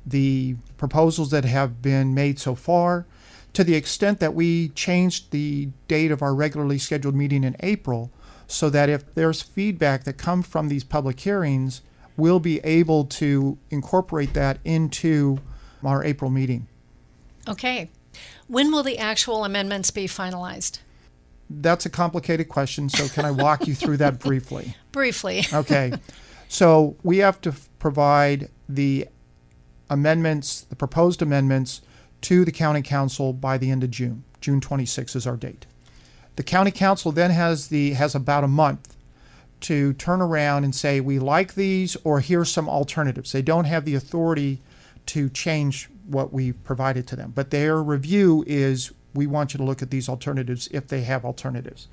the 0.07 0.57
proposals 0.77 1.31
that 1.31 1.45
have 1.45 1.83
been 1.83 2.15
made 2.15 2.39
so 2.39 2.55
far. 2.55 3.07
To 3.55 3.65
the 3.65 3.75
extent 3.75 4.21
that 4.21 4.35
we 4.35 4.69
changed 4.71 5.33
the 5.33 5.71
date 5.89 6.13
of 6.13 6.23
our 6.23 6.35
regularly 6.35 6.79
scheduled 6.79 7.17
meeting 7.17 7.43
in 7.43 7.57
April, 7.61 8.13
so 8.47 8.71
that 8.71 8.89
if 8.89 9.15
there's 9.15 9.43
feedback 9.43 10.05
that 10.05 10.15
come 10.15 10.43
from 10.43 10.69
these 10.69 10.85
public 10.85 11.21
hearings, 11.21 11.83
we'll 12.17 12.41
be 12.41 12.61
able 12.61 13.05
to 13.05 13.59
incorporate 13.71 14.35
that 14.35 14.59
into 14.65 15.39
our 15.85 16.05
April 16.05 16.31
meeting. 16.31 16.67
Okay. 17.49 17.91
When 18.49 18.71
will 18.71 18.83
the 18.83 18.99
actual 18.99 19.45
amendments 19.45 19.91
be 19.91 20.07
finalized? 20.07 20.81
That's 21.49 21.87
a 21.87 21.91
complicated 21.91 22.49
question, 22.49 22.89
so 22.89 23.09
can 23.09 23.25
I 23.25 23.31
walk 23.31 23.67
you 23.67 23.75
through 23.75 23.97
that 23.99 24.19
briefly? 24.21 24.77
Briefly. 24.93 25.45
Okay. 25.53 25.93
So 26.49 26.97
we 27.03 27.19
have 27.19 27.41
to 27.43 27.55
provide 27.79 28.51
the 28.69 29.09
amendments, 29.91 30.63
the 30.63 30.77
proposed 30.77 31.21
amendments, 31.21 31.83
to 32.23 32.45
the 32.45 32.53
county 32.53 32.81
council 32.81 33.33
by 33.33 33.59
the 33.59 33.71
end 33.71 33.85
of 33.85 33.91
June. 33.91 34.25
June 34.41 34.61
26 34.61 35.17
is 35.17 35.27
our 35.27 35.37
date. 35.37 35.67
The 36.37 36.43
county 36.43 36.71
council 36.71 37.13
then 37.13 37.31
has 37.31 37.69
the 37.69 37.93
has 37.95 38.15
about 38.15 38.45
a 38.45 38.49
month 38.49 38.97
to 39.61 39.93
turn 39.95 40.23
around 40.23 40.65
and 40.65 40.75
say 40.75 41.01
we 41.01 41.19
like 41.19 41.55
these 41.55 41.97
or 42.05 42.21
here's 42.21 42.51
some 42.51 42.69
alternatives. 42.69 43.33
They 43.33 43.43
don't 43.43 43.67
have 43.67 43.85
the 43.85 43.95
authority 43.95 44.63
to 45.07 45.29
change 45.29 45.91
what 46.07 46.33
we've 46.33 46.63
provided 46.65 47.07
to 47.09 47.17
them, 47.17 47.33
but 47.35 47.51
their 47.51 47.83
review 47.83 48.45
is 48.47 48.93
we 49.13 49.27
want 49.27 49.53
you 49.53 49.59
to 49.59 49.65
look 49.65 49.83
at 49.83 49.91
these 49.91 50.09
alternatives 50.09 50.69
if 50.73 50.87
they 50.89 51.03
have 51.03 51.25
alternatives. 51.25 51.89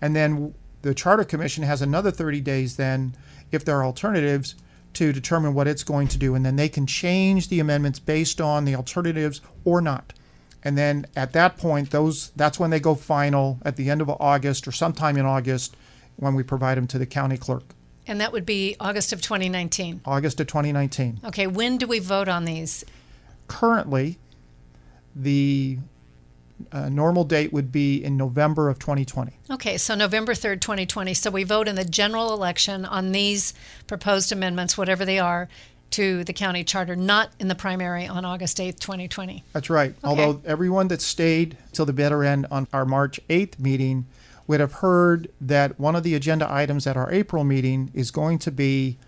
And 0.00 0.14
then 0.14 0.54
the 0.82 0.94
Charter 0.94 1.24
Commission 1.24 1.64
has 1.64 1.82
another 1.82 2.10
30 2.10 2.40
days 2.40 2.76
then, 2.76 3.16
if 3.50 3.64
there 3.64 3.76
are 3.78 3.84
alternatives, 3.84 4.54
to 4.94 5.12
determine 5.12 5.54
what 5.54 5.66
it's 5.66 5.82
going 5.82 6.08
to 6.08 6.18
do. 6.18 6.34
And 6.34 6.44
then 6.44 6.56
they 6.56 6.68
can 6.68 6.86
change 6.86 7.48
the 7.48 7.60
amendments 7.60 7.98
based 7.98 8.40
on 8.40 8.64
the 8.64 8.74
alternatives 8.74 9.40
or 9.64 9.80
not. 9.80 10.12
And 10.62 10.78
then 10.78 11.06
at 11.14 11.32
that 11.34 11.58
point, 11.58 11.90
those 11.90 12.30
that's 12.36 12.58
when 12.58 12.70
they 12.70 12.80
go 12.80 12.94
final 12.94 13.58
at 13.64 13.76
the 13.76 13.90
end 13.90 14.00
of 14.00 14.08
August 14.08 14.66
or 14.66 14.72
sometime 14.72 15.16
in 15.16 15.26
August 15.26 15.76
when 16.16 16.34
we 16.34 16.42
provide 16.42 16.78
them 16.78 16.86
to 16.88 16.98
the 16.98 17.06
county 17.06 17.36
clerk. 17.36 17.64
And 18.06 18.20
that 18.20 18.32
would 18.32 18.46
be 18.46 18.76
August 18.80 19.12
of 19.12 19.20
2019. 19.20 20.02
August 20.04 20.40
of 20.40 20.46
2019. 20.46 21.20
Okay, 21.24 21.46
when 21.46 21.78
do 21.78 21.86
we 21.86 21.98
vote 21.98 22.28
on 22.28 22.44
these? 22.44 22.84
Currently, 23.48 24.18
the 25.14 25.78
uh, 26.72 26.88
normal 26.88 27.24
date 27.24 27.52
would 27.52 27.72
be 27.72 28.02
in 28.02 28.16
November 28.16 28.68
of 28.68 28.78
2020. 28.78 29.32
Okay, 29.50 29.76
so 29.76 29.94
November 29.94 30.34
3rd, 30.34 30.60
2020. 30.60 31.14
So 31.14 31.30
we 31.30 31.44
vote 31.44 31.68
in 31.68 31.74
the 31.74 31.84
general 31.84 32.32
election 32.32 32.84
on 32.84 33.12
these 33.12 33.54
proposed 33.86 34.32
amendments, 34.32 34.78
whatever 34.78 35.04
they 35.04 35.18
are, 35.18 35.48
to 35.90 36.24
the 36.24 36.32
county 36.32 36.64
charter, 36.64 36.96
not 36.96 37.30
in 37.38 37.48
the 37.48 37.54
primary 37.54 38.06
on 38.06 38.24
August 38.24 38.58
8th, 38.58 38.80
2020. 38.80 39.44
That's 39.52 39.70
right. 39.70 39.94
Although 40.02 40.40
everyone 40.44 40.88
that 40.88 41.00
stayed 41.00 41.56
till 41.72 41.86
the 41.86 41.92
bitter 41.92 42.24
end 42.24 42.46
on 42.50 42.66
our 42.72 42.84
March 42.84 43.20
8th 43.28 43.58
meeting 43.58 44.06
would 44.46 44.60
have 44.60 44.72
heard 44.74 45.30
that 45.40 45.78
one 45.78 45.94
of 45.94 46.02
the 46.02 46.14
agenda 46.14 46.50
items 46.52 46.86
at 46.86 46.96
our 46.96 47.12
April 47.12 47.44
meeting 47.44 47.90
is 47.94 48.10
going 48.10 48.38
to 48.40 48.50
be 48.50 48.98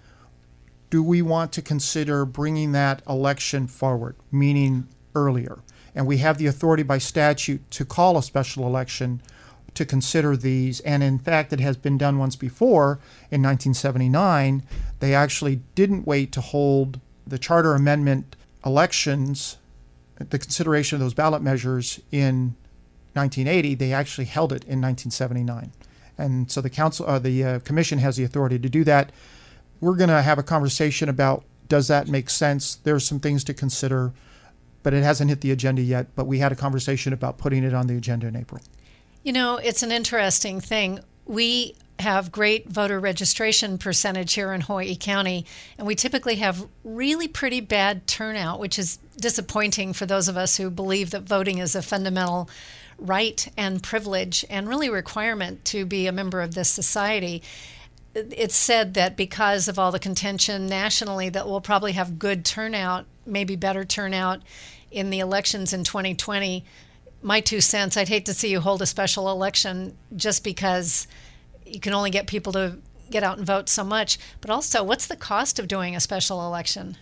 do 0.89 1.03
we 1.03 1.21
want 1.21 1.53
to 1.53 1.61
consider 1.61 2.25
bringing 2.25 2.71
that 2.73 3.03
election 3.09 3.67
forward, 3.67 4.15
meaning 4.31 4.87
earlier? 5.17 5.59
And 5.97 6.07
we 6.07 6.19
have 6.19 6.39
the 6.39 6.47
authority 6.47 6.85
by 6.85 6.99
statute 6.99 7.69
to 7.73 7.85
call 7.85 8.17
a 8.17 8.23
special 8.23 8.67
election 8.67 9.21
to 9.75 9.85
consider 9.85 10.37
these. 10.37 10.81
And 10.81 11.03
in 11.03 11.19
fact, 11.19 11.53
it 11.53 11.61
has 11.61 11.77
been 11.77 11.99
done 11.99 12.19
once 12.19 12.37
before 12.37 13.01
in 13.31 13.43
1979. 13.43 14.63
They 15.01 15.15
actually 15.15 15.61
didn't 15.75 16.07
wait 16.07 16.31
to 16.33 16.41
hold 16.41 17.01
the 17.27 17.39
charter 17.39 17.75
amendment 17.75 18.37
elections, 18.65 19.57
the 20.19 20.39
consideration 20.39 20.97
of 20.97 21.01
those 21.01 21.15
ballot 21.15 21.43
measures 21.43 22.01
in 22.13 22.55
1980. 23.15 23.75
They 23.75 23.93
actually 23.93 24.27
held 24.27 24.53
it 24.53 24.63
in 24.65 24.81
1979. 24.81 25.73
And 26.19 26.51
so 26.51 26.61
the 26.61 26.71
council, 26.71 27.07
uh, 27.07 27.19
the 27.19 27.45
uh, 27.45 27.59
commission 27.61 27.99
has 27.99 28.17
the 28.17 28.25
authority 28.25 28.59
to 28.59 28.69
do 28.69 28.85
that. 28.85 29.13
We're 29.81 29.97
going 29.97 30.11
to 30.11 30.23
have 30.23 30.39
a 30.39 30.43
conversation 30.43 31.09
about 31.09 31.45
does 31.69 31.89
that 31.89 32.07
make 32.07 32.31
sense? 32.31 32.77
There's 32.77 33.05
some 33.05 33.19
things 33.19 33.43
to 33.45 33.53
consider, 33.53 34.13
but 34.87 34.95
it 34.95 35.03
hasn't 35.03 35.29
hit 35.29 35.41
the 35.41 35.51
agenda 35.51 35.83
yet. 35.83 36.15
But 36.15 36.29
we 36.29 36.39
had 36.39 36.53
a 36.53 36.55
conversation 36.55 37.13
about 37.13 37.39
putting 37.39 37.65
it 37.65 37.75
on 37.75 37.89
the 37.89 37.97
agenda 37.97 38.29
in 38.29 38.37
April. 38.37 38.61
You 39.25 39.33
know, 39.33 39.57
it's 39.57 39.83
an 39.83 39.91
interesting 39.91 40.61
thing. 40.61 41.01
We 41.25 41.75
have 41.99 42.31
great 42.31 42.69
voter 42.69 43.01
registration 43.01 43.79
percentage 43.79 44.35
here 44.35 44.53
in 44.53 44.61
Hawaii 44.61 44.95
County, 44.95 45.45
and 45.77 45.89
we 45.89 45.97
typically 45.97 46.37
have 46.37 46.65
really 46.85 47.27
pretty 47.27 47.61
bad 47.61 48.07
turnout, 48.07 48.61
which 48.61 48.79
is 48.79 49.01
disappointing 49.17 49.93
for 49.93 50.07
those 50.07 50.29
of 50.29 50.37
us 50.37 50.57
who 50.57 50.71
believe 50.71 51.11
that 51.11 51.23
voting 51.23 51.59
is 51.59 51.75
a 51.75 51.83
fundamental 51.83 52.49
right 52.97 53.49
and 53.57 53.83
privilege 53.83 54.45
and 54.49 54.69
really 54.69 54.89
requirement 54.89 55.65
to 55.65 55.85
be 55.85 56.07
a 56.07 56.13
member 56.13 56.41
of 56.41 56.55
this 56.55 56.69
society. 56.69 57.43
It's 58.15 58.55
said 58.55 58.95
that 58.95 59.17
because 59.17 59.67
of 59.67 59.81
all 59.81 59.91
the 59.91 59.99
contention 59.99 60.69
nationally 60.69 61.29
that 61.31 61.49
we'll 61.49 61.61
probably 61.61 61.93
have 61.93 62.21
good 62.21 62.45
turnout, 62.45 63.07
maybe 63.27 63.57
better 63.57 63.85
turnout 63.85 64.43
in 64.91 65.11
the 65.11 65.19
elections 65.19 65.73
in 65.73 65.85
2020 65.85 66.65
my 67.23 67.41
two 67.41 67.61
cents. 67.61 67.97
I'd 67.97 68.09
hate 68.09 68.27
to 68.27 68.35
see 68.35 68.51
you 68.51 68.61
hold 68.61 68.81
a 68.83 68.87
special 68.87 69.31
election 69.31 69.97
just 70.15 70.45
because 70.45 71.07
you 71.67 71.81
can 71.81 71.93
only 71.93 72.11
get 72.11 72.27
people 72.27 72.53
to 72.53 72.79
get 73.11 73.23
out 73.23 73.39
and 73.39 73.47
vote 73.47 73.69
so 73.69 73.85
much. 73.85 74.19
But 74.41 74.51
also, 74.51 74.83
what's 74.83 75.07
the 75.07 75.17
cost 75.17 75.59
of 75.59 75.69
doing 75.69 75.97
a 75.97 76.01
special 76.01 76.47
election? 76.47 76.97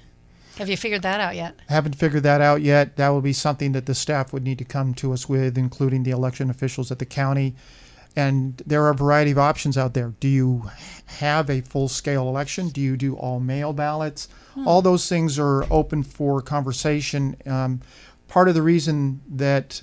Have 0.57 0.69
you 0.69 0.76
figured 0.76 1.03
that 1.03 1.21
out 1.21 1.35
yet? 1.35 1.57
I 1.69 1.73
haven't 1.73 1.97
figured 1.97 2.23
that 2.23 2.41
out 2.41 2.62
yet. 2.62 2.97
That 2.97 3.09
will 3.09 3.21
be 3.21 3.33
something 3.33 3.73
that 3.73 3.87
the 3.87 3.95
staff 3.95 4.33
would 4.33 4.45
need 4.45 4.59
to 4.59 4.64
come 4.64 4.95
to 4.95 5.12
us 5.12 5.29
with, 5.29 5.59
including 5.59 6.05
the 6.05 6.12
election 6.12 6.49
officials 6.49 6.93
at 6.93 7.00
the 7.00 7.07
county. 7.07 7.55
And 8.16 8.62
there 8.64 8.85
are 8.85 8.90
a 8.90 8.94
variety 8.94 9.33
of 9.33 9.38
options 9.38 9.76
out 9.76 9.94
there. 9.94 10.14
Do 10.21 10.28
you 10.28 10.71
have 11.06 11.50
a 11.50 11.62
full 11.62 11.88
scale 11.88 12.28
election? 12.28 12.68
Do 12.68 12.80
you 12.80 12.97
do 12.97 13.14
all 13.16 13.40
mail 13.40 13.73
ballots? 13.73 14.28
Hmm. 14.54 14.68
All 14.68 14.83
those 14.83 15.09
things 15.09 15.38
are 15.38 15.64
open 15.73 16.02
for 16.02 16.40
conversation. 16.40 17.37
Um, 17.44 17.80
part 18.28 18.49
of 18.49 18.54
the 18.54 18.62
reason 18.62 19.21
that 19.28 19.83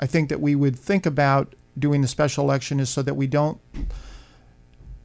I 0.00 0.06
think 0.06 0.28
that 0.28 0.40
we 0.40 0.54
would 0.54 0.78
think 0.78 1.06
about 1.06 1.54
doing 1.78 2.02
the 2.02 2.08
special 2.08 2.44
election 2.44 2.78
is 2.80 2.88
so 2.88 3.02
that 3.02 3.14
we 3.14 3.26
don't. 3.26 3.60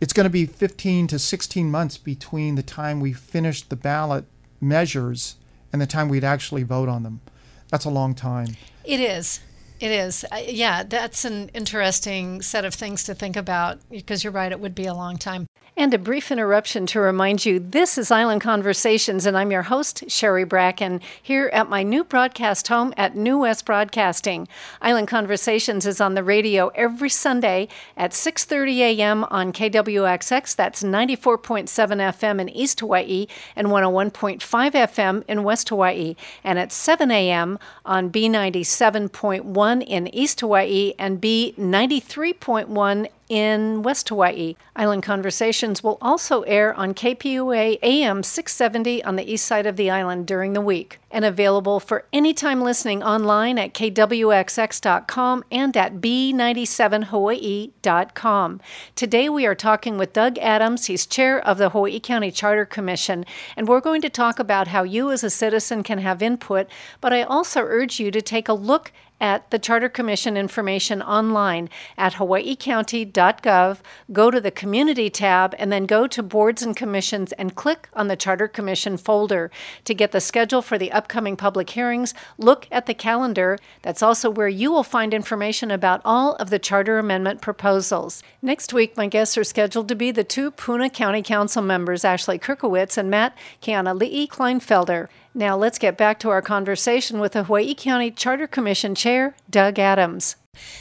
It's 0.01 0.13
going 0.13 0.25
to 0.25 0.29
be 0.29 0.45
15 0.45 1.07
to 1.07 1.19
16 1.19 1.71
months 1.71 1.97
between 1.97 2.55
the 2.55 2.63
time 2.63 2.99
we 2.99 3.13
finish 3.13 3.63
the 3.63 3.75
ballot 3.75 4.25
measures 4.61 5.35
and 5.71 5.81
the 5.81 5.87
time 5.87 6.09
we'd 6.09 6.23
actually 6.23 6.63
vote 6.63 6.89
on 6.89 7.03
them. 7.03 7.21
that's 7.69 7.85
a 7.85 7.89
long 7.89 8.13
time. 8.13 8.55
It 8.83 8.99
is. 8.99 9.39
It 9.85 9.91
is. 9.91 10.25
Yeah, 10.47 10.81
that's 10.81 11.25
an 11.25 11.49
interesting 11.49 12.41
set 12.41 12.65
of 12.65 12.73
things 12.73 13.03
to 13.03 13.13
think 13.13 13.35
about 13.35 13.77
because 13.91 14.23
you're 14.23 14.33
right, 14.33 14.51
it 14.51 14.59
would 14.59 14.73
be 14.73 14.87
a 14.87 14.95
long 14.95 15.15
time. 15.15 15.45
And 15.77 15.93
a 15.93 15.97
brief 15.97 16.31
interruption 16.31 16.85
to 16.87 17.01
remind 17.01 17.45
you 17.45 17.59
this 17.59 17.97
is 17.97 18.09
Island 18.09 18.39
Conversations, 18.39 19.25
and 19.25 19.37
I'm 19.37 19.51
your 19.51 19.63
host, 19.63 20.05
Sherry 20.09 20.45
Bracken, 20.45 21.01
here 21.21 21.49
at 21.51 21.69
my 21.69 21.83
new 21.83 22.05
broadcast 22.05 22.69
home 22.69 22.93
at 22.95 23.17
New 23.17 23.39
West 23.39 23.65
Broadcasting. 23.65 24.47
Island 24.81 25.09
Conversations 25.09 25.85
is 25.85 25.99
on 25.99 26.13
the 26.13 26.23
radio 26.23 26.69
every 26.69 27.09
Sunday 27.09 27.67
at 27.97 28.11
6:30 28.11 28.77
a.m. 28.77 29.25
on 29.25 29.51
KWXX. 29.51 30.55
That's 30.55 30.81
94.7 30.81 31.67
FM 31.67 32.39
in 32.39 32.47
East 32.47 32.79
Hawaii 32.79 33.27
and 33.53 33.67
101.5 33.67 34.39
FM 34.71 35.23
in 35.27 35.43
West 35.43 35.67
Hawaii, 35.67 36.15
and 36.41 36.57
at 36.57 36.71
7 36.71 37.11
a.m. 37.11 37.59
on 37.85 38.09
B97.1 38.09 39.75
in 39.82 40.13
East 40.13 40.41
Hawaii 40.41 40.94
and 40.98 41.22
B93.1 41.22 43.08
in 43.27 43.82
West 43.82 44.08
Hawaii. 44.10 44.55
Island 44.75 45.01
Conversations 45.03 45.82
will 45.84 45.98
also 46.01 46.41
air 46.41 46.74
on 46.74 46.94
KPUA 46.94 47.79
AM 47.82 48.24
670 48.24 49.01
on 49.03 49.15
the 49.15 49.32
east 49.32 49.46
side 49.46 49.65
of 49.65 49.77
the 49.77 49.89
island 49.89 50.27
during 50.27 50.53
the 50.53 50.62
week 50.62 51.00
and 51.10 51.25
available 51.25 51.79
for 51.79 52.05
anytime 52.12 52.62
listening 52.62 53.01
online 53.01 53.58
at 53.58 53.74
kwxx.com 53.74 55.46
and 55.51 55.77
at 55.77 55.96
b97hawaii.com. 55.96 58.62
Today 58.96 59.29
we 59.29 59.46
are 59.46 59.55
talking 59.55 59.98
with 59.98 60.12
Doug 60.13 60.38
Adams. 60.39 60.88
He's 60.88 61.05
chair 61.05 61.39
of 61.39 61.58
the 61.58 61.70
Hawaii 61.70 62.01
County 62.01 62.32
Charter 62.32 62.65
Commission, 62.65 63.25
and 63.55 63.65
we're 63.67 63.79
going 63.79 64.01
to 64.01 64.10
talk 64.10 64.39
about 64.39 64.67
how 64.67 64.84
you 64.84 65.10
as 65.10 65.24
a 65.24 65.29
citizen 65.29 65.84
can 65.84 66.00
have 66.00 66.22
input, 66.22 66.67
but 67.01 67.13
I 67.13 67.24
also 67.24 67.62
urge 67.62 67.98
you 68.00 68.12
to 68.12 68.22
take 68.22 68.50
a 68.50 68.53
look 68.53 68.91
at 69.19 69.50
the 69.50 69.60
Charter 69.60 69.89
Commission 69.89 70.36
information 70.36 71.01
online 71.01 71.69
at 71.98 72.13
hawaiicounty.gov. 72.13 73.79
Go 74.12 74.31
to 74.31 74.41
the 74.41 74.51
Community 74.51 75.10
tab 75.10 75.55
and 75.57 75.72
then 75.72 75.86
go 75.86 76.07
to 76.07 76.22
Boards 76.22 76.62
and 76.62 76.75
Commissions 76.75 77.31
and 77.34 77.55
click 77.55 77.89
on 77.93 78.07
the 78.07 78.15
Charter 78.15 78.48
Commission 78.48 78.98
folder. 78.98 79.50
To 79.86 79.93
get 79.93 80.12
the 80.12 80.22
schedule 80.22 80.62
for 80.62 80.77
the 80.77 80.91
upcoming 80.91 81.36
public 81.36 81.69
hearings, 81.69 82.13
look 82.38 82.67
at 82.72 82.86
the 82.86 82.93
calendar. 82.93 83.57
That's 83.81 84.03
also 84.03 84.29
where 84.29 84.50
you 84.50 84.72
will 84.72 84.84
find 84.84 85.13
information 85.13 85.72
about 85.72 86.01
all 86.03 86.36
of 86.36 86.50
the 86.50 86.60
Charter 86.60 87.00
Amendment 87.00 87.41
proposals. 87.41 88.22
Next 88.41 88.74
week, 88.74 88.98
my 88.98 89.07
guests 89.07 89.38
are 89.38 89.43
scheduled 89.43 89.88
to 89.88 89.95
be 89.95 90.12
the 90.12 90.24
two 90.24 90.51
Puna 90.51 90.89
County 90.89 91.22
Council 91.22 91.62
members, 91.62 92.05
Ashley 92.05 92.38
Kierkiewicz 92.38 92.98
and 92.98 93.10
Matt 93.10 93.38
Kaneali'i 93.62 94.27
Kleinfelder. 94.27 95.07
Now 95.37 95.57
let's 95.57 95.77
get 95.77 95.97
back 95.97 96.19
to 96.19 96.29
our 96.29 96.41
conversation 96.41 97.19
with 97.19 97.33
the 97.33 97.43
Hawaii 97.43 97.75
County 97.75 98.09
Charter 98.09 98.47
Commission 98.47 98.95
Chair, 98.95 99.35
Doug 99.49 99.77
Adams. 99.77 100.37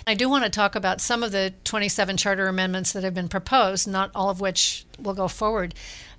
I 0.06 0.14
do 0.14 0.28
want 0.28 0.44
to 0.44 0.50
talk 0.50 0.76
about 0.76 1.00
some 1.00 1.24
of 1.24 1.32
the 1.32 1.52
27 1.64 2.16
charter 2.16 2.46
amendments 2.46 2.92
that 2.92 3.02
have 3.02 3.14
been 3.14 3.28
proposed, 3.28 3.88
not 3.88 4.12
all 4.14 4.30
of 4.30 4.40
which 4.40 4.86
will 4.96 5.12
go 5.12 5.26
forward. 5.26 5.74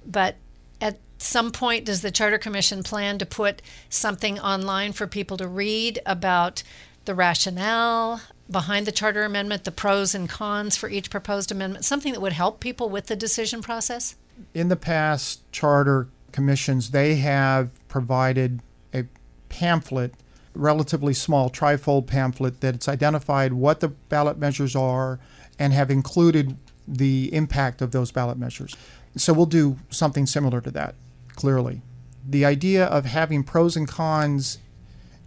But 0.06 0.36
at 0.82 1.00
some 1.18 1.54
point, 1.54 1.86
does 1.86 2.02
the 2.02 2.12
Charter 2.12 2.38
Commission 2.38 2.84
plan 2.84 3.18
to 3.20 3.26
put 3.26 3.62
something 3.88 4.38
online 4.42 4.92
for 4.92 5.08
people 5.08 5.38
to 5.38 5.48
read 5.48 6.00
about 6.06 6.62
the 7.06 7.16
rationale 7.16 8.20
behind 8.52 8.86
the 8.86 8.92
charter 8.92 9.24
amendment, 9.24 9.64
the 9.64 9.72
pros 9.72 10.14
and 10.14 10.28
cons 10.28 10.76
for 10.76 10.90
each 10.90 11.10
proposed 11.10 11.54
amendment, 11.54 11.86
something 11.86 12.12
that 12.12 12.20
would 12.20 12.34
help 12.34 12.60
people 12.60 12.90
with 12.90 13.06
the 13.06 13.16
decision 13.16 13.62
process? 13.62 14.16
In 14.54 14.68
the 14.68 14.76
past, 14.76 15.40
charter 15.54 16.10
commissions, 16.34 16.92
they 16.92 17.16
have 17.16 17.70
provided 17.96 18.62
a 18.94 19.06
pamphlet, 19.48 20.14
relatively 20.54 21.14
small 21.14 21.50
trifold 21.50 22.06
pamphlet, 22.06 22.60
that's 22.60 22.90
identified 22.90 23.54
what 23.54 23.80
the 23.80 23.88
ballot 23.88 24.38
measures 24.38 24.76
are 24.76 25.18
and 25.58 25.72
have 25.72 25.90
included 25.90 26.58
the 26.86 27.34
impact 27.34 27.82
of 27.82 27.94
those 27.94 28.12
ballot 28.12 28.38
measures. 28.38 28.76
So 29.16 29.32
we'll 29.32 29.46
do 29.46 29.78
something 29.90 30.26
similar 30.26 30.60
to 30.60 30.72
that, 30.72 30.96
clearly. 31.38 31.84
The 32.28 32.44
idea 32.44 32.84
of 32.84 33.06
having 33.06 33.44
pros 33.44 33.78
and 33.78 33.88
cons 33.88 34.58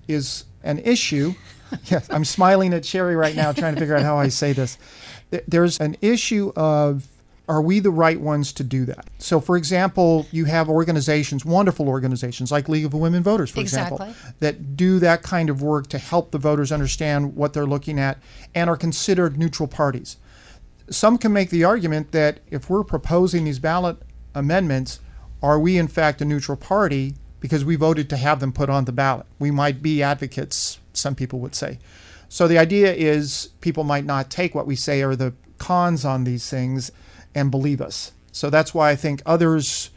is 0.06 0.44
an 0.62 0.78
issue. 0.80 1.32
yes, 1.86 2.06
I'm 2.10 2.26
smiling 2.26 2.74
at 2.74 2.84
Sherry 2.84 3.16
right 3.16 3.34
now, 3.34 3.52
trying 3.52 3.76
to 3.76 3.80
figure 3.80 3.96
out 3.96 4.02
how 4.02 4.18
I 4.18 4.28
say 4.28 4.52
this. 4.52 4.76
There's 5.46 5.78
an 5.80 5.96
issue 6.02 6.52
of 6.54 7.08
are 7.48 7.62
we 7.62 7.80
the 7.80 7.90
right 7.90 8.20
ones 8.20 8.52
to 8.52 8.62
do 8.62 8.84
that? 8.84 9.06
So, 9.18 9.40
for 9.40 9.56
example, 9.56 10.26
you 10.30 10.44
have 10.44 10.68
organizations, 10.68 11.44
wonderful 11.44 11.88
organizations 11.88 12.52
like 12.52 12.68
League 12.68 12.84
of 12.84 12.92
Women 12.92 13.22
Voters, 13.22 13.50
for 13.50 13.60
exactly. 13.60 14.08
example, 14.08 14.32
that 14.40 14.76
do 14.76 14.98
that 14.98 15.22
kind 15.22 15.48
of 15.48 15.62
work 15.62 15.86
to 15.88 15.98
help 15.98 16.30
the 16.30 16.38
voters 16.38 16.70
understand 16.70 17.34
what 17.36 17.54
they're 17.54 17.66
looking 17.66 17.98
at 17.98 18.18
and 18.54 18.68
are 18.68 18.76
considered 18.76 19.38
neutral 19.38 19.66
parties. 19.66 20.18
Some 20.90 21.16
can 21.16 21.32
make 21.32 21.50
the 21.50 21.64
argument 21.64 22.12
that 22.12 22.40
if 22.50 22.68
we're 22.68 22.84
proposing 22.84 23.44
these 23.44 23.58
ballot 23.58 23.96
amendments, 24.34 25.00
are 25.42 25.58
we 25.58 25.78
in 25.78 25.88
fact 25.88 26.20
a 26.20 26.24
neutral 26.24 26.56
party 26.56 27.14
because 27.40 27.64
we 27.64 27.76
voted 27.76 28.10
to 28.10 28.16
have 28.16 28.40
them 28.40 28.52
put 28.52 28.68
on 28.68 28.84
the 28.84 28.92
ballot? 28.92 29.26
We 29.38 29.50
might 29.50 29.82
be 29.82 30.02
advocates, 30.02 30.80
some 30.92 31.14
people 31.14 31.38
would 31.40 31.54
say. 31.54 31.78
So 32.28 32.46
the 32.46 32.58
idea 32.58 32.92
is 32.92 33.50
people 33.60 33.84
might 33.84 34.04
not 34.04 34.30
take 34.30 34.54
what 34.54 34.66
we 34.66 34.76
say 34.76 35.02
are 35.02 35.16
the 35.16 35.32
cons 35.56 36.04
on 36.04 36.24
these 36.24 36.48
things 36.48 36.92
and 37.34 37.50
believe 37.50 37.80
us. 37.80 38.12
So 38.32 38.50
that's 38.50 38.74
why 38.74 38.90
I 38.90 38.96
think 38.96 39.22
others 39.26 39.90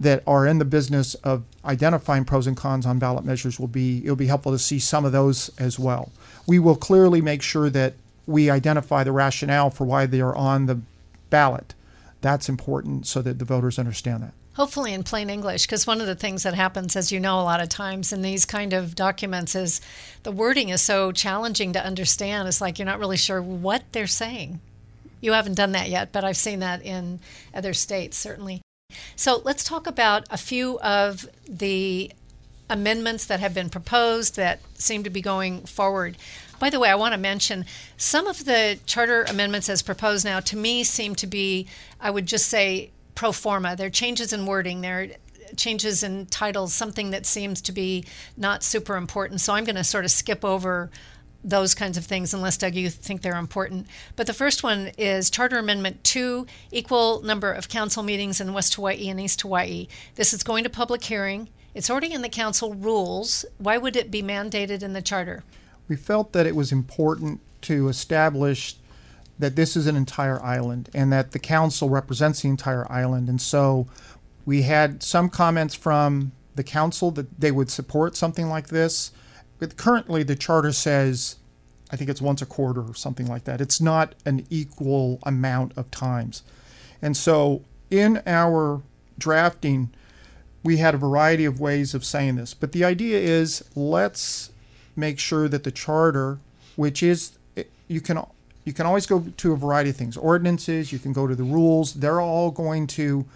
that 0.00 0.22
are 0.26 0.46
in 0.46 0.58
the 0.58 0.64
business 0.64 1.14
of 1.16 1.44
identifying 1.64 2.24
pros 2.24 2.46
and 2.46 2.56
cons 2.56 2.84
on 2.84 2.98
ballot 2.98 3.24
measures 3.24 3.60
will 3.60 3.68
be 3.68 3.98
it'll 3.98 4.16
be 4.16 4.26
helpful 4.26 4.52
to 4.52 4.58
see 4.58 4.78
some 4.78 5.04
of 5.04 5.12
those 5.12 5.50
as 5.58 5.78
well. 5.78 6.10
We 6.46 6.58
will 6.58 6.76
clearly 6.76 7.20
make 7.20 7.42
sure 7.42 7.70
that 7.70 7.94
we 8.26 8.50
identify 8.50 9.04
the 9.04 9.12
rationale 9.12 9.70
for 9.70 9.84
why 9.84 10.06
they 10.06 10.20
are 10.20 10.34
on 10.34 10.66
the 10.66 10.80
ballot. 11.30 11.74
That's 12.20 12.48
important 12.48 13.06
so 13.06 13.22
that 13.22 13.38
the 13.38 13.44
voters 13.44 13.78
understand 13.78 14.22
that. 14.22 14.32
Hopefully 14.54 14.94
in 14.94 15.02
plain 15.02 15.30
English, 15.30 15.66
because 15.66 15.86
one 15.86 16.00
of 16.00 16.06
the 16.06 16.14
things 16.14 16.44
that 16.44 16.54
happens, 16.54 16.94
as 16.94 17.10
you 17.10 17.18
know, 17.18 17.40
a 17.40 17.42
lot 17.42 17.60
of 17.60 17.68
times 17.68 18.12
in 18.12 18.22
these 18.22 18.44
kind 18.44 18.72
of 18.72 18.94
documents 18.94 19.54
is 19.54 19.80
the 20.22 20.30
wording 20.30 20.68
is 20.68 20.80
so 20.80 21.10
challenging 21.10 21.72
to 21.72 21.84
understand. 21.84 22.46
It's 22.46 22.60
like 22.60 22.78
you're 22.78 22.86
not 22.86 23.00
really 23.00 23.16
sure 23.16 23.42
what 23.42 23.82
they're 23.92 24.06
saying. 24.06 24.60
You 25.24 25.32
haven't 25.32 25.54
done 25.54 25.72
that 25.72 25.88
yet, 25.88 26.12
but 26.12 26.22
I've 26.22 26.36
seen 26.36 26.58
that 26.58 26.82
in 26.82 27.18
other 27.54 27.72
states, 27.72 28.18
certainly. 28.18 28.60
So 29.16 29.40
let's 29.42 29.64
talk 29.64 29.86
about 29.86 30.26
a 30.30 30.36
few 30.36 30.78
of 30.80 31.26
the 31.48 32.12
amendments 32.68 33.24
that 33.24 33.40
have 33.40 33.54
been 33.54 33.70
proposed 33.70 34.36
that 34.36 34.60
seem 34.74 35.02
to 35.02 35.08
be 35.08 35.22
going 35.22 35.64
forward. 35.64 36.18
By 36.58 36.68
the 36.68 36.78
way, 36.78 36.90
I 36.90 36.94
want 36.94 37.14
to 37.14 37.18
mention 37.18 37.64
some 37.96 38.26
of 38.26 38.44
the 38.44 38.78
charter 38.84 39.22
amendments 39.22 39.70
as 39.70 39.80
proposed 39.80 40.26
now 40.26 40.40
to 40.40 40.58
me 40.58 40.84
seem 40.84 41.14
to 41.14 41.26
be, 41.26 41.68
I 42.02 42.10
would 42.10 42.26
just 42.26 42.48
say, 42.48 42.90
pro 43.14 43.32
forma. 43.32 43.76
They're 43.76 43.88
changes 43.88 44.30
in 44.30 44.44
wording, 44.44 44.82
they're 44.82 45.12
changes 45.56 46.02
in 46.02 46.26
titles, 46.26 46.74
something 46.74 47.10
that 47.12 47.24
seems 47.24 47.62
to 47.62 47.72
be 47.72 48.04
not 48.36 48.62
super 48.62 48.94
important. 48.96 49.40
So 49.40 49.54
I'm 49.54 49.64
going 49.64 49.76
to 49.76 49.84
sort 49.84 50.04
of 50.04 50.10
skip 50.10 50.44
over 50.44 50.90
those 51.44 51.74
kinds 51.74 51.98
of 51.98 52.06
things, 52.06 52.32
unless, 52.32 52.56
Doug, 52.56 52.74
you 52.74 52.88
think 52.88 53.20
they're 53.20 53.36
important. 53.36 53.86
But 54.16 54.26
the 54.26 54.32
first 54.32 54.62
one 54.62 54.90
is 54.96 55.28
Charter 55.28 55.58
Amendment 55.58 56.02
2, 56.02 56.46
equal 56.72 57.22
number 57.22 57.52
of 57.52 57.68
council 57.68 58.02
meetings 58.02 58.40
in 58.40 58.54
West 58.54 58.74
Hawaii 58.74 59.08
and 59.10 59.20
East 59.20 59.42
Hawaii. 59.42 59.86
This 60.14 60.32
is 60.32 60.42
going 60.42 60.64
to 60.64 60.70
public 60.70 61.04
hearing. 61.04 61.50
It's 61.74 61.90
already 61.90 62.12
in 62.12 62.22
the 62.22 62.28
council 62.28 62.74
rules. 62.74 63.44
Why 63.58 63.76
would 63.76 63.94
it 63.94 64.10
be 64.10 64.22
mandated 64.22 64.82
in 64.82 64.94
the 64.94 65.02
charter? 65.02 65.44
We 65.86 65.96
felt 65.96 66.32
that 66.32 66.46
it 66.46 66.56
was 66.56 66.72
important 66.72 67.40
to 67.62 67.88
establish 67.88 68.76
that 69.38 69.56
this 69.56 69.76
is 69.76 69.86
an 69.86 69.96
entire 69.96 70.42
island 70.42 70.88
and 70.94 71.12
that 71.12 71.32
the 71.32 71.38
council 71.38 71.90
represents 71.90 72.42
the 72.42 72.48
entire 72.48 72.90
island. 72.90 73.28
And 73.28 73.40
so 73.40 73.86
we 74.46 74.62
had 74.62 75.02
some 75.02 75.28
comments 75.28 75.74
from 75.74 76.32
the 76.54 76.64
council 76.64 77.10
that 77.10 77.40
they 77.40 77.50
would 77.50 77.70
support 77.70 78.16
something 78.16 78.48
like 78.48 78.68
this 78.68 79.10
currently 79.76 80.22
the 80.22 80.36
charter 80.36 80.72
says 80.72 81.36
I 81.90 81.96
think 81.96 82.10
it's 82.10 82.20
once 82.20 82.42
a 82.42 82.46
quarter 82.46 82.80
or 82.80 82.94
something 82.94 83.26
like 83.26 83.44
that. 83.44 83.60
It's 83.60 83.80
not 83.80 84.14
an 84.24 84.46
equal 84.50 85.20
amount 85.22 85.72
of 85.76 85.90
times. 85.90 86.42
And 87.00 87.16
so 87.16 87.62
in 87.90 88.22
our 88.26 88.82
drafting, 89.18 89.90
we 90.64 90.78
had 90.78 90.94
a 90.94 90.98
variety 90.98 91.44
of 91.44 91.60
ways 91.60 91.94
of 91.94 92.04
saying 92.04 92.36
this. 92.36 92.54
But 92.54 92.72
the 92.72 92.84
idea 92.84 93.18
is 93.20 93.64
let's 93.76 94.50
make 94.96 95.18
sure 95.18 95.48
that 95.48 95.62
the 95.64 95.70
charter, 95.70 96.38
which 96.76 97.02
is 97.02 97.38
you 97.86 98.00
can 98.00 98.18
you 98.64 98.72
can 98.72 98.86
always 98.86 99.06
go 99.06 99.26
to 99.36 99.52
a 99.52 99.56
variety 99.56 99.90
of 99.90 99.96
things. 99.96 100.16
Ordinances, 100.16 100.90
you 100.90 100.98
can 100.98 101.12
go 101.12 101.26
to 101.26 101.34
the 101.34 101.44
rules. 101.44 101.94
They're 101.94 102.20
all 102.20 102.50
going 102.50 102.86
to 102.88 103.26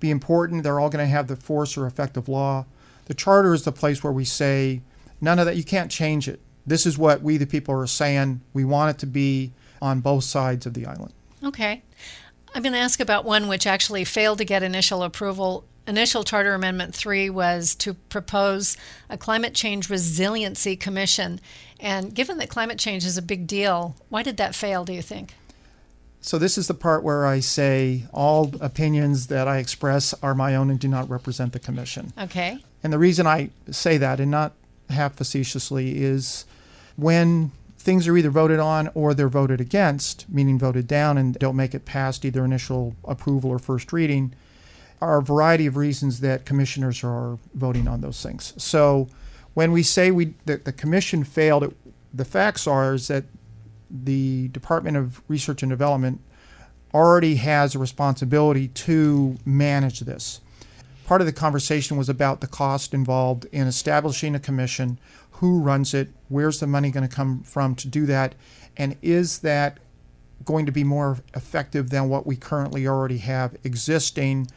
be 0.00 0.10
important. 0.10 0.62
They're 0.62 0.80
all 0.80 0.88
going 0.88 1.04
to 1.04 1.10
have 1.10 1.28
the 1.28 1.36
force 1.36 1.76
or 1.76 1.86
effect 1.86 2.16
of 2.16 2.28
law. 2.28 2.64
The 3.04 3.14
charter 3.14 3.52
is 3.52 3.64
the 3.64 3.72
place 3.72 4.02
where 4.02 4.12
we 4.12 4.24
say 4.24 4.80
None 5.20 5.38
of 5.38 5.46
that. 5.46 5.56
You 5.56 5.64
can't 5.64 5.90
change 5.90 6.28
it. 6.28 6.40
This 6.66 6.86
is 6.86 6.98
what 6.98 7.22
we, 7.22 7.36
the 7.36 7.46
people, 7.46 7.74
are 7.74 7.86
saying. 7.86 8.40
We 8.52 8.64
want 8.64 8.96
it 8.96 9.00
to 9.00 9.06
be 9.06 9.52
on 9.80 10.00
both 10.00 10.24
sides 10.24 10.66
of 10.66 10.74
the 10.74 10.86
island. 10.86 11.12
Okay. 11.42 11.82
I'm 12.54 12.62
going 12.62 12.72
to 12.72 12.78
ask 12.78 13.00
about 13.00 13.24
one 13.24 13.48
which 13.48 13.66
actually 13.66 14.04
failed 14.04 14.38
to 14.38 14.44
get 14.44 14.62
initial 14.62 15.02
approval 15.02 15.64
initial 15.88 16.22
Charter 16.22 16.54
Amendment 16.54 16.94
3 16.94 17.30
was 17.30 17.74
to 17.76 17.94
propose 17.94 18.76
a 19.08 19.16
climate 19.16 19.54
change 19.54 19.88
resiliency 19.88 20.76
commission. 20.76 21.40
And 21.80 22.14
given 22.14 22.38
that 22.38 22.50
climate 22.50 22.78
change 22.78 23.04
is 23.06 23.16
a 23.16 23.22
big 23.22 23.46
deal, 23.46 23.96
why 24.10 24.22
did 24.22 24.36
that 24.36 24.54
fail, 24.54 24.84
do 24.84 24.92
you 24.92 25.02
think? 25.02 25.34
So, 26.20 26.36
this 26.36 26.58
is 26.58 26.66
the 26.66 26.74
part 26.74 27.04
where 27.04 27.24
I 27.24 27.40
say 27.40 28.04
all 28.12 28.52
opinions 28.60 29.28
that 29.28 29.46
I 29.46 29.58
express 29.58 30.12
are 30.22 30.34
my 30.34 30.56
own 30.56 30.68
and 30.68 30.78
do 30.78 30.88
not 30.88 31.08
represent 31.08 31.52
the 31.52 31.60
commission. 31.60 32.12
Okay. 32.18 32.58
And 32.82 32.92
the 32.92 32.98
reason 32.98 33.26
I 33.26 33.50
say 33.70 33.98
that, 33.98 34.18
and 34.18 34.30
not 34.30 34.52
half 34.90 35.14
facetiously, 35.14 35.98
is 36.02 36.44
when 36.96 37.52
things 37.78 38.08
are 38.08 38.16
either 38.16 38.30
voted 38.30 38.58
on 38.58 38.90
or 38.94 39.14
they're 39.14 39.28
voted 39.28 39.60
against, 39.60 40.28
meaning 40.28 40.58
voted 40.58 40.86
down 40.86 41.16
and 41.16 41.34
don't 41.38 41.56
make 41.56 41.74
it 41.74 41.84
past 41.84 42.24
either 42.24 42.44
initial 42.44 42.94
approval 43.04 43.50
or 43.50 43.58
first 43.58 43.92
reading, 43.92 44.34
are 45.00 45.18
a 45.18 45.22
variety 45.22 45.66
of 45.66 45.76
reasons 45.76 46.20
that 46.20 46.44
commissioners 46.44 47.04
are 47.04 47.38
voting 47.54 47.86
on 47.86 48.00
those 48.00 48.22
things. 48.22 48.52
So 48.56 49.08
when 49.54 49.72
we 49.72 49.82
say 49.82 50.10
we 50.10 50.34
that 50.44 50.64
the 50.64 50.72
commission 50.72 51.24
failed, 51.24 51.72
the 52.12 52.24
facts 52.24 52.66
are 52.66 52.94
is 52.94 53.08
that 53.08 53.24
the 53.90 54.48
Department 54.48 54.96
of 54.96 55.22
Research 55.28 55.62
and 55.62 55.70
Development 55.70 56.20
already 56.92 57.36
has 57.36 57.74
a 57.74 57.78
responsibility 57.78 58.68
to 58.68 59.36
manage 59.44 60.00
this. 60.00 60.40
Part 61.08 61.22
of 61.22 61.26
the 61.26 61.32
conversation 61.32 61.96
was 61.96 62.10
about 62.10 62.42
the 62.42 62.46
cost 62.46 62.92
involved 62.92 63.46
in 63.50 63.66
establishing 63.66 64.34
a 64.34 64.38
commission, 64.38 64.98
who 65.30 65.58
runs 65.58 65.94
it, 65.94 66.10
where's 66.28 66.60
the 66.60 66.66
money 66.66 66.90
going 66.90 67.08
to 67.08 67.16
come 67.16 67.42
from 67.44 67.74
to 67.76 67.88
do 67.88 68.04
that, 68.04 68.34
and 68.76 68.94
is 69.00 69.38
that 69.38 69.78
going 70.44 70.66
to 70.66 70.70
be 70.70 70.84
more 70.84 71.16
effective 71.32 71.88
than 71.88 72.10
what 72.10 72.26
we 72.26 72.36
currently 72.36 72.86
already 72.86 73.16
have 73.16 73.56
existing 73.64 74.48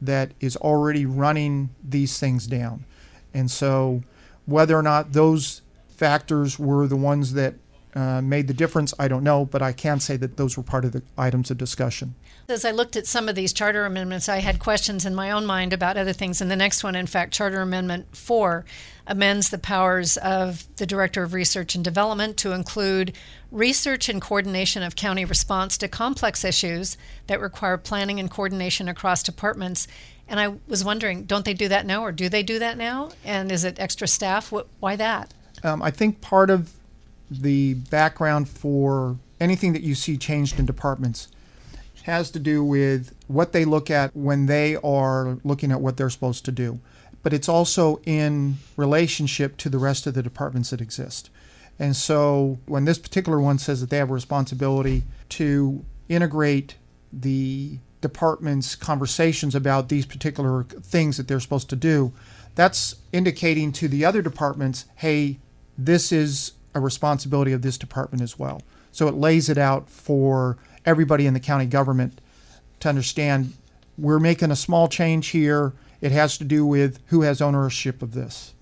that 0.00 0.32
is 0.40 0.56
already 0.56 1.04
running 1.04 1.68
these 1.86 2.18
things 2.18 2.46
down. 2.46 2.86
And 3.34 3.50
so, 3.50 4.02
whether 4.46 4.78
or 4.78 4.82
not 4.82 5.12
those 5.12 5.60
factors 5.88 6.58
were 6.58 6.86
the 6.86 6.96
ones 6.96 7.34
that 7.34 7.52
uh, 7.94 8.20
made 8.20 8.48
the 8.48 8.54
difference, 8.54 8.92
I 8.98 9.08
don't 9.08 9.24
know, 9.24 9.44
but 9.44 9.62
I 9.62 9.72
can 9.72 10.00
say 10.00 10.16
that 10.18 10.36
those 10.36 10.56
were 10.56 10.62
part 10.62 10.84
of 10.84 10.92
the 10.92 11.02
items 11.16 11.50
of 11.50 11.58
discussion. 11.58 12.14
As 12.48 12.64
I 12.64 12.70
looked 12.70 12.96
at 12.96 13.06
some 13.06 13.28
of 13.28 13.34
these 13.34 13.52
charter 13.52 13.84
amendments, 13.84 14.28
I 14.28 14.38
had 14.38 14.58
questions 14.58 15.04
in 15.04 15.14
my 15.14 15.30
own 15.30 15.46
mind 15.46 15.72
about 15.72 15.96
other 15.96 16.12
things. 16.12 16.40
And 16.40 16.50
the 16.50 16.56
next 16.56 16.84
one, 16.84 16.94
in 16.94 17.06
fact, 17.06 17.32
Charter 17.32 17.60
Amendment 17.60 18.16
4, 18.16 18.64
amends 19.06 19.50
the 19.50 19.58
powers 19.58 20.16
of 20.18 20.64
the 20.76 20.86
Director 20.86 21.22
of 21.22 21.32
Research 21.34 21.74
and 21.74 21.82
Development 21.82 22.36
to 22.38 22.52
include 22.52 23.16
research 23.50 24.08
and 24.08 24.20
coordination 24.20 24.82
of 24.82 24.96
county 24.96 25.24
response 25.24 25.78
to 25.78 25.88
complex 25.88 26.44
issues 26.44 26.96
that 27.26 27.40
require 27.40 27.78
planning 27.78 28.20
and 28.20 28.30
coordination 28.30 28.88
across 28.88 29.22
departments. 29.22 29.88
And 30.28 30.38
I 30.38 30.54
was 30.66 30.84
wondering, 30.84 31.24
don't 31.24 31.46
they 31.46 31.54
do 31.54 31.68
that 31.68 31.86
now, 31.86 32.02
or 32.02 32.12
do 32.12 32.28
they 32.28 32.42
do 32.42 32.58
that 32.58 32.76
now? 32.76 33.10
And 33.24 33.50
is 33.50 33.64
it 33.64 33.80
extra 33.80 34.06
staff? 34.06 34.52
What, 34.52 34.68
why 34.78 34.96
that? 34.96 35.32
Um, 35.64 35.82
I 35.82 35.90
think 35.90 36.20
part 36.20 36.50
of 36.50 36.74
the 37.30 37.74
background 37.74 38.48
for 38.48 39.16
anything 39.40 39.72
that 39.72 39.82
you 39.82 39.94
see 39.94 40.16
changed 40.16 40.58
in 40.58 40.66
departments 40.66 41.28
has 42.02 42.30
to 42.30 42.38
do 42.38 42.64
with 42.64 43.14
what 43.26 43.52
they 43.52 43.64
look 43.64 43.90
at 43.90 44.14
when 44.16 44.46
they 44.46 44.76
are 44.76 45.38
looking 45.44 45.70
at 45.70 45.80
what 45.80 45.96
they're 45.96 46.08
supposed 46.10 46.44
to 46.44 46.52
do. 46.52 46.80
But 47.22 47.34
it's 47.34 47.48
also 47.48 48.00
in 48.06 48.56
relationship 48.76 49.56
to 49.58 49.68
the 49.68 49.78
rest 49.78 50.06
of 50.06 50.14
the 50.14 50.22
departments 50.22 50.70
that 50.70 50.80
exist. 50.80 51.28
And 51.78 51.94
so 51.94 52.58
when 52.66 52.86
this 52.86 52.98
particular 52.98 53.40
one 53.40 53.58
says 53.58 53.80
that 53.80 53.90
they 53.90 53.98
have 53.98 54.10
a 54.10 54.14
responsibility 54.14 55.04
to 55.30 55.84
integrate 56.08 56.76
the 57.12 57.78
department's 58.00 58.74
conversations 58.74 59.54
about 59.54 59.88
these 59.88 60.06
particular 60.06 60.64
things 60.64 61.16
that 61.16 61.28
they're 61.28 61.40
supposed 61.40 61.68
to 61.70 61.76
do, 61.76 62.12
that's 62.54 62.96
indicating 63.12 63.70
to 63.72 63.86
the 63.86 64.04
other 64.04 64.22
departments, 64.22 64.86
hey, 64.96 65.38
this 65.76 66.10
is 66.10 66.52
a 66.78 66.80
responsibility 66.80 67.52
of 67.52 67.62
this 67.62 67.76
department 67.76 68.22
as 68.22 68.38
well. 68.38 68.62
So 68.92 69.08
it 69.08 69.14
lays 69.14 69.48
it 69.48 69.58
out 69.58 69.90
for 69.90 70.56
everybody 70.86 71.26
in 71.26 71.34
the 71.34 71.40
county 71.40 71.66
government 71.66 72.20
to 72.80 72.88
understand 72.88 73.52
we're 73.98 74.20
making 74.20 74.50
a 74.50 74.56
small 74.56 74.88
change 74.88 75.28
here. 75.28 75.72
It 76.00 76.12
has 76.12 76.38
to 76.38 76.44
do 76.44 76.64
with 76.64 77.00
who 77.06 77.22
has 77.22 77.42
ownership 77.42 78.00
of 78.00 78.14
this. 78.14 78.54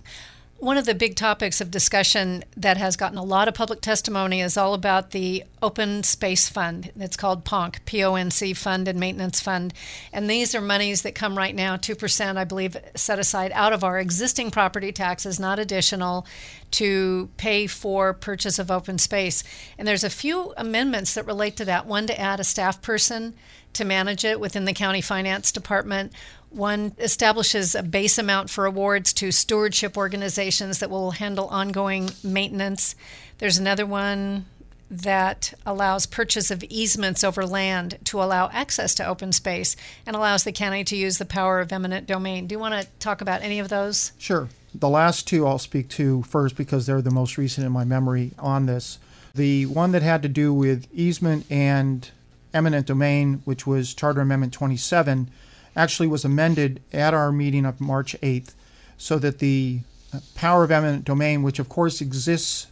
One 0.58 0.78
of 0.78 0.86
the 0.86 0.94
big 0.94 1.16
topics 1.16 1.60
of 1.60 1.70
discussion 1.70 2.42
that 2.56 2.78
has 2.78 2.96
gotten 2.96 3.18
a 3.18 3.22
lot 3.22 3.46
of 3.46 3.52
public 3.52 3.82
testimony 3.82 4.40
is 4.40 4.56
all 4.56 4.72
about 4.72 5.10
the 5.10 5.44
Open 5.60 6.02
Space 6.02 6.48
Fund. 6.48 6.92
It's 6.98 7.16
called 7.16 7.44
PONC, 7.44 7.84
P 7.84 8.02
O 8.02 8.14
N 8.14 8.30
C 8.30 8.54
Fund 8.54 8.88
and 8.88 8.98
Maintenance 8.98 9.38
Fund. 9.38 9.74
And 10.14 10.30
these 10.30 10.54
are 10.54 10.62
monies 10.62 11.02
that 11.02 11.14
come 11.14 11.36
right 11.36 11.54
now, 11.54 11.76
2%, 11.76 12.38
I 12.38 12.44
believe, 12.44 12.74
set 12.94 13.18
aside 13.18 13.52
out 13.52 13.74
of 13.74 13.84
our 13.84 13.98
existing 13.98 14.50
property 14.50 14.92
taxes, 14.92 15.38
not 15.38 15.58
additional, 15.58 16.26
to 16.70 17.28
pay 17.36 17.66
for 17.66 18.14
purchase 18.14 18.58
of 18.58 18.70
open 18.70 18.96
space. 18.96 19.44
And 19.76 19.86
there's 19.86 20.04
a 20.04 20.10
few 20.10 20.54
amendments 20.56 21.12
that 21.14 21.26
relate 21.26 21.56
to 21.58 21.66
that. 21.66 21.84
One 21.84 22.06
to 22.06 22.18
add 22.18 22.40
a 22.40 22.44
staff 22.44 22.80
person 22.80 23.34
to 23.74 23.84
manage 23.84 24.24
it 24.24 24.40
within 24.40 24.64
the 24.64 24.72
county 24.72 25.02
finance 25.02 25.52
department. 25.52 26.12
One 26.56 26.94
establishes 26.96 27.74
a 27.74 27.82
base 27.82 28.16
amount 28.16 28.48
for 28.48 28.64
awards 28.64 29.12
to 29.14 29.30
stewardship 29.30 29.94
organizations 29.94 30.78
that 30.78 30.88
will 30.88 31.10
handle 31.10 31.48
ongoing 31.48 32.08
maintenance. 32.24 32.94
There's 33.36 33.58
another 33.58 33.84
one 33.84 34.46
that 34.90 35.52
allows 35.66 36.06
purchase 36.06 36.50
of 36.50 36.64
easements 36.64 37.22
over 37.22 37.44
land 37.44 37.98
to 38.04 38.22
allow 38.22 38.48
access 38.54 38.94
to 38.94 39.06
open 39.06 39.32
space 39.32 39.76
and 40.06 40.16
allows 40.16 40.44
the 40.44 40.52
county 40.52 40.82
to 40.84 40.96
use 40.96 41.18
the 41.18 41.26
power 41.26 41.60
of 41.60 41.72
eminent 41.72 42.06
domain. 42.06 42.46
Do 42.46 42.54
you 42.54 42.58
want 42.58 42.80
to 42.80 42.88
talk 43.00 43.20
about 43.20 43.42
any 43.42 43.58
of 43.58 43.68
those? 43.68 44.12
Sure. 44.16 44.48
The 44.74 44.88
last 44.88 45.28
two 45.28 45.46
I'll 45.46 45.58
speak 45.58 45.90
to 45.90 46.22
first 46.22 46.56
because 46.56 46.86
they're 46.86 47.02
the 47.02 47.10
most 47.10 47.36
recent 47.36 47.66
in 47.66 47.72
my 47.72 47.84
memory 47.84 48.30
on 48.38 48.64
this. 48.64 48.98
The 49.34 49.66
one 49.66 49.92
that 49.92 50.02
had 50.02 50.22
to 50.22 50.28
do 50.28 50.54
with 50.54 50.88
easement 50.90 51.44
and 51.50 52.10
eminent 52.54 52.86
domain, 52.86 53.42
which 53.44 53.66
was 53.66 53.92
Charter 53.92 54.22
Amendment 54.22 54.54
27, 54.54 55.28
actually 55.76 56.08
was 56.08 56.24
amended 56.24 56.82
at 56.92 57.14
our 57.14 57.30
meeting 57.30 57.66
of 57.66 57.80
March 57.80 58.16
8th 58.22 58.54
so 58.96 59.18
that 59.18 59.38
the 59.38 59.80
uh, 60.12 60.20
power 60.34 60.64
of 60.64 60.70
eminent 60.70 61.04
domain, 61.04 61.42
which 61.42 61.58
of 61.58 61.68
course 61.68 62.00
exists 62.00 62.68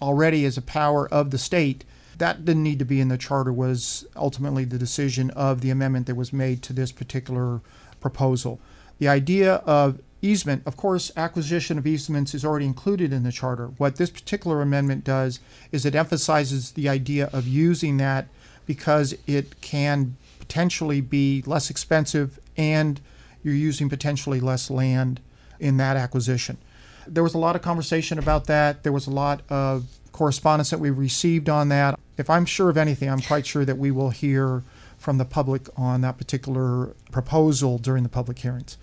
already 0.00 0.44
as 0.44 0.58
a 0.58 0.62
power 0.62 1.08
of 1.08 1.30
the 1.30 1.38
state, 1.38 1.84
that 2.18 2.44
didn't 2.44 2.62
need 2.62 2.78
to 2.78 2.84
be 2.84 3.00
in 3.00 3.08
the 3.08 3.18
charter, 3.18 3.52
was 3.52 4.06
ultimately 4.14 4.64
the 4.64 4.78
decision 4.78 5.30
of 5.30 5.60
the 5.60 5.70
amendment 5.70 6.06
that 6.06 6.14
was 6.14 6.32
made 6.32 6.62
to 6.62 6.72
this 6.72 6.92
particular 6.92 7.60
proposal. 8.00 8.60
The 8.98 9.08
idea 9.08 9.54
of 9.66 10.00
easement, 10.20 10.62
of 10.66 10.76
course, 10.76 11.10
acquisition 11.16 11.78
of 11.78 11.86
easements 11.86 12.34
is 12.34 12.44
already 12.44 12.66
included 12.66 13.12
in 13.12 13.22
the 13.22 13.32
charter. 13.32 13.68
What 13.78 13.96
this 13.96 14.10
particular 14.10 14.62
amendment 14.62 15.04
does 15.04 15.40
is 15.72 15.84
it 15.84 15.94
emphasizes 15.94 16.72
the 16.72 16.88
idea 16.88 17.28
of 17.32 17.48
using 17.48 17.96
that 17.96 18.28
because 18.66 19.14
it 19.26 19.60
can 19.60 20.16
potentially 20.38 21.00
be 21.00 21.42
less 21.46 21.70
expensive 21.70 22.38
and 22.56 23.00
you're 23.42 23.54
using 23.54 23.88
potentially 23.88 24.40
less 24.40 24.70
land 24.70 25.20
in 25.58 25.76
that 25.78 25.96
acquisition. 25.96 26.58
There 27.06 27.22
was 27.22 27.34
a 27.34 27.38
lot 27.38 27.56
of 27.56 27.62
conversation 27.62 28.18
about 28.18 28.46
that. 28.46 28.82
There 28.82 28.92
was 28.92 29.06
a 29.06 29.10
lot 29.10 29.42
of 29.48 29.86
correspondence 30.12 30.70
that 30.70 30.78
we 30.78 30.90
received 30.90 31.48
on 31.48 31.68
that. 31.70 31.98
If 32.16 32.30
I'm 32.30 32.46
sure 32.46 32.70
of 32.70 32.76
anything, 32.76 33.08
I'm 33.08 33.20
quite 33.20 33.46
sure 33.46 33.64
that 33.64 33.78
we 33.78 33.90
will 33.90 34.10
hear 34.10 34.62
from 34.98 35.18
the 35.18 35.24
public 35.24 35.68
on 35.76 36.02
that 36.02 36.18
particular 36.18 36.94
proposal 37.10 37.78
during 37.78 38.04
the 38.04 38.08
public 38.08 38.38
hearings. 38.38 38.78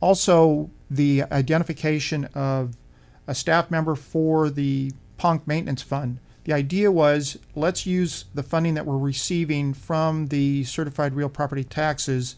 Also, 0.00 0.70
the 0.90 1.24
identification 1.30 2.24
of 2.26 2.74
a 3.26 3.34
staff 3.34 3.70
member 3.70 3.94
for 3.94 4.48
the 4.48 4.92
PONC 5.18 5.46
Maintenance 5.46 5.82
Fund 5.82 6.18
the 6.44 6.52
idea 6.52 6.90
was 6.90 7.38
let's 7.54 7.86
use 7.86 8.24
the 8.34 8.42
funding 8.42 8.74
that 8.74 8.86
we're 8.86 8.98
receiving 8.98 9.74
from 9.74 10.28
the 10.28 10.64
certified 10.64 11.14
real 11.14 11.28
property 11.28 11.64
taxes 11.64 12.36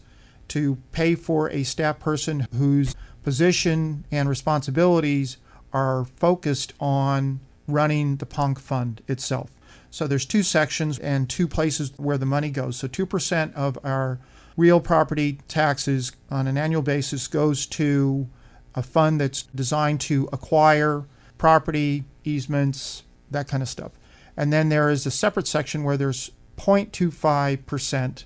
to 0.49 0.77
pay 0.91 1.15
for 1.15 1.49
a 1.49 1.63
staff 1.63 1.99
person 1.99 2.47
whose 2.55 2.95
position 3.23 4.05
and 4.11 4.27
responsibilities 4.29 5.37
are 5.71 6.05
focused 6.05 6.73
on 6.79 7.39
running 7.67 8.17
the 8.17 8.25
PONC 8.25 8.59
fund 8.59 9.01
itself. 9.07 9.49
So 9.89 10.07
there's 10.07 10.25
two 10.25 10.43
sections 10.43 10.99
and 10.99 11.29
two 11.29 11.47
places 11.47 11.93
where 11.97 12.17
the 12.17 12.25
money 12.25 12.49
goes. 12.49 12.77
So 12.77 12.87
2% 12.87 13.53
of 13.53 13.77
our 13.83 14.19
real 14.57 14.79
property 14.79 15.39
taxes 15.47 16.11
on 16.29 16.47
an 16.47 16.57
annual 16.57 16.81
basis 16.81 17.27
goes 17.27 17.65
to 17.67 18.27
a 18.75 18.83
fund 18.83 19.21
that's 19.21 19.43
designed 19.43 20.01
to 20.01 20.27
acquire 20.33 21.05
property, 21.37 22.03
easements, 22.23 23.03
that 23.31 23.47
kind 23.47 23.61
of 23.61 23.69
stuff. 23.69 23.91
And 24.35 24.51
then 24.51 24.69
there 24.69 24.89
is 24.89 25.05
a 25.05 25.11
separate 25.11 25.47
section 25.47 25.83
where 25.83 25.97
there's 25.97 26.31
0.25% 26.57 28.23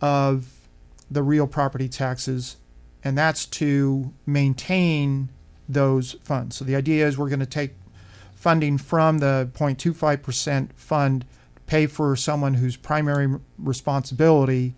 of 0.00 0.57
the 1.10 1.22
real 1.22 1.46
property 1.46 1.88
taxes, 1.88 2.56
and 3.02 3.16
that's 3.16 3.46
to 3.46 4.12
maintain 4.26 5.30
those 5.68 6.12
funds. 6.22 6.56
So 6.56 6.64
the 6.64 6.76
idea 6.76 7.06
is 7.06 7.18
we're 7.18 7.28
going 7.28 7.40
to 7.40 7.46
take 7.46 7.74
funding 8.34 8.78
from 8.78 9.18
the 9.18 9.50
0.25% 9.54 10.72
fund, 10.74 11.24
pay 11.66 11.86
for 11.86 12.16
someone 12.16 12.54
whose 12.54 12.76
primary 12.76 13.38
responsibility 13.58 14.74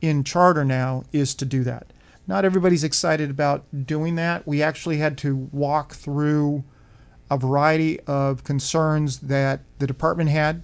in 0.00 0.24
charter 0.24 0.64
now 0.64 1.04
is 1.12 1.34
to 1.34 1.44
do 1.44 1.64
that. 1.64 1.92
not 2.26 2.44
everybody's 2.44 2.82
excited 2.82 3.30
about 3.30 3.64
doing 3.86 4.16
that. 4.16 4.46
We 4.46 4.60
actually 4.60 4.96
had 4.96 5.16
to 5.18 5.48
walk 5.52 5.94
through 5.94 6.64
a 7.30 7.38
variety 7.38 8.00
of 8.00 8.42
concerns 8.44 9.20
that 9.20 9.60
the 9.78 9.86
department 9.86 10.30
had. 10.30 10.62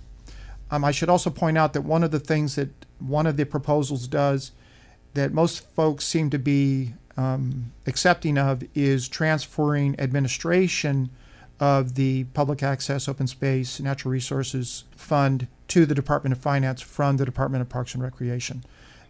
Um, 0.71 0.85
I 0.85 0.91
should 0.91 1.09
also 1.09 1.31
point 1.31 1.57
out 1.57 1.73
that 1.73 1.83
one 1.83 2.03
of 2.03 2.11
the 2.11 2.21
things 2.21 2.57
that 2.57 2.71
one 2.99 3.27
of 3.27 3.37
the 3.37 3.45
proposals 3.45 4.09
does 4.09 4.53
that 5.15 5.33
most 5.33 5.69
folks 5.75 6.07
seem 6.07 6.31
to 6.31 6.39
be 6.39 6.95
um, 7.17 7.73
accepting 7.87 8.39
of 8.39 8.65
is 8.75 9.09
transferring 9.09 9.99
administration 9.99 11.11
of 11.61 11.95
the 11.95 12.25
Public 12.35 12.63
Access, 12.63 13.09
Open 13.09 13.27
Space, 13.27 13.79
Natural 13.79 14.11
Resources 14.11 14.85
Fund 14.97 15.47
to 15.69 15.87
the 15.87 15.95
Department 15.95 16.33
of 16.35 16.41
Finance 16.41 16.81
from 16.81 17.19
the 17.19 17.25
Department 17.25 17.63
of 17.63 17.69
Parks 17.69 17.95
and 17.95 18.03
Recreation. 18.03 18.65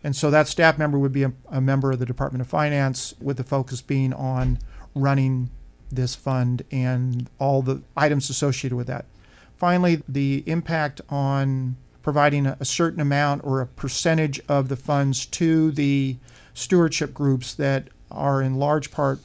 And 0.04 0.14
so 0.16 0.30
that 0.30 0.48
staff 0.48 0.78
member 0.78 0.98
would 0.98 1.12
be 1.12 1.22
a, 1.22 1.32
a 1.48 1.60
member 1.60 1.92
of 1.92 1.98
the 1.98 2.06
Department 2.06 2.42
of 2.42 2.48
Finance, 2.48 3.14
with 3.20 3.36
the 3.36 3.44
focus 3.44 3.80
being 3.80 4.12
on 4.12 4.58
running 4.94 5.50
this 5.90 6.14
fund 6.14 6.62
and 6.70 7.30
all 7.38 7.62
the 7.62 7.82
items 7.96 8.28
associated 8.28 8.76
with 8.76 8.86
that. 8.88 9.04
Finally, 9.56 10.02
the 10.08 10.42
impact 10.46 11.00
on 11.08 11.76
providing 12.02 12.46
a, 12.46 12.64
certain 12.64 13.00
amount 13.00 13.42
or 13.44 13.60
a 13.60 13.66
percentage 13.66 14.40
of 14.48 14.68
the 14.68 14.76
funds 14.76 15.24
to 15.26 15.70
the 15.70 16.16
stewardship 16.54 17.14
groups 17.14 17.54
that 17.54 17.88
are 18.10 18.42
in 18.42 18.56
large 18.56 18.90
part 18.90 19.20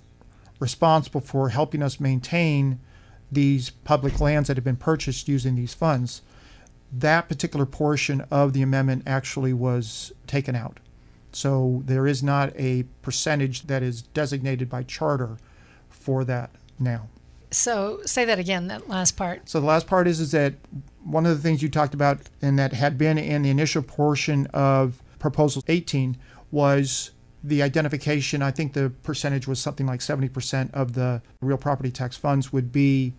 responsible 0.59 1.21
for 1.21 1.49
helping 1.49 1.83
us 1.83 1.99
maintain 1.99 2.79
these 3.31 3.69
public 3.69 4.19
lands 4.21 4.47
that 4.47 4.57
have 4.57 4.63
been 4.63 4.77
purchased 4.77 5.27
using 5.27 5.55
these 5.55 5.73
funds. 5.73 6.21
That 6.91 7.27
particular 7.27 7.65
portion 7.65 8.21
of 8.31 8.53
the 8.53 8.61
amendment 8.61 9.03
actually 9.05 9.53
was 9.53 10.13
taken 10.25 10.55
out. 10.55 10.79
So 11.33 11.83
there 11.85 12.07
is 12.07 12.23
not 12.23 12.53
a 12.55 12.83
percentage 13.01 13.63
that 13.63 13.83
is 13.83 14.01
designated 14.01 14.69
by 14.69 14.83
charter 14.83 15.37
for 15.89 16.23
that 16.23 16.51
now. 16.79 17.09
So 17.51 18.01
say 18.05 18.25
that 18.25 18.39
again, 18.39 18.67
that 18.67 18.89
last 18.89 19.15
part. 19.15 19.49
So 19.49 19.59
the 19.59 19.65
last 19.65 19.87
part 19.87 20.07
is 20.07 20.19
is 20.19 20.31
that 20.31 20.55
one 21.03 21.25
of 21.25 21.35
the 21.35 21.41
things 21.41 21.61
you 21.61 21.69
talked 21.69 21.93
about 21.93 22.19
and 22.41 22.59
that 22.59 22.73
had 22.73 22.97
been 22.97 23.17
in 23.17 23.43
the 23.43 23.49
initial 23.49 23.81
portion 23.81 24.47
of 24.47 25.01
proposal 25.19 25.63
18 25.67 26.17
was 26.51 27.11
the 27.43 27.63
identification. 27.63 28.41
I 28.41 28.51
think 28.51 28.73
the 28.73 28.91
percentage 29.03 29.47
was 29.47 29.59
something 29.59 29.85
like 29.85 30.01
70% 30.01 30.73
of 30.73 30.93
the 30.93 31.21
real 31.41 31.57
property 31.57 31.91
tax 31.91 32.17
funds 32.17 32.51
would 32.51 32.71
be 32.71 33.13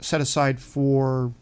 set 0.00 0.20
aside 0.20 0.60
for 0.60 1.32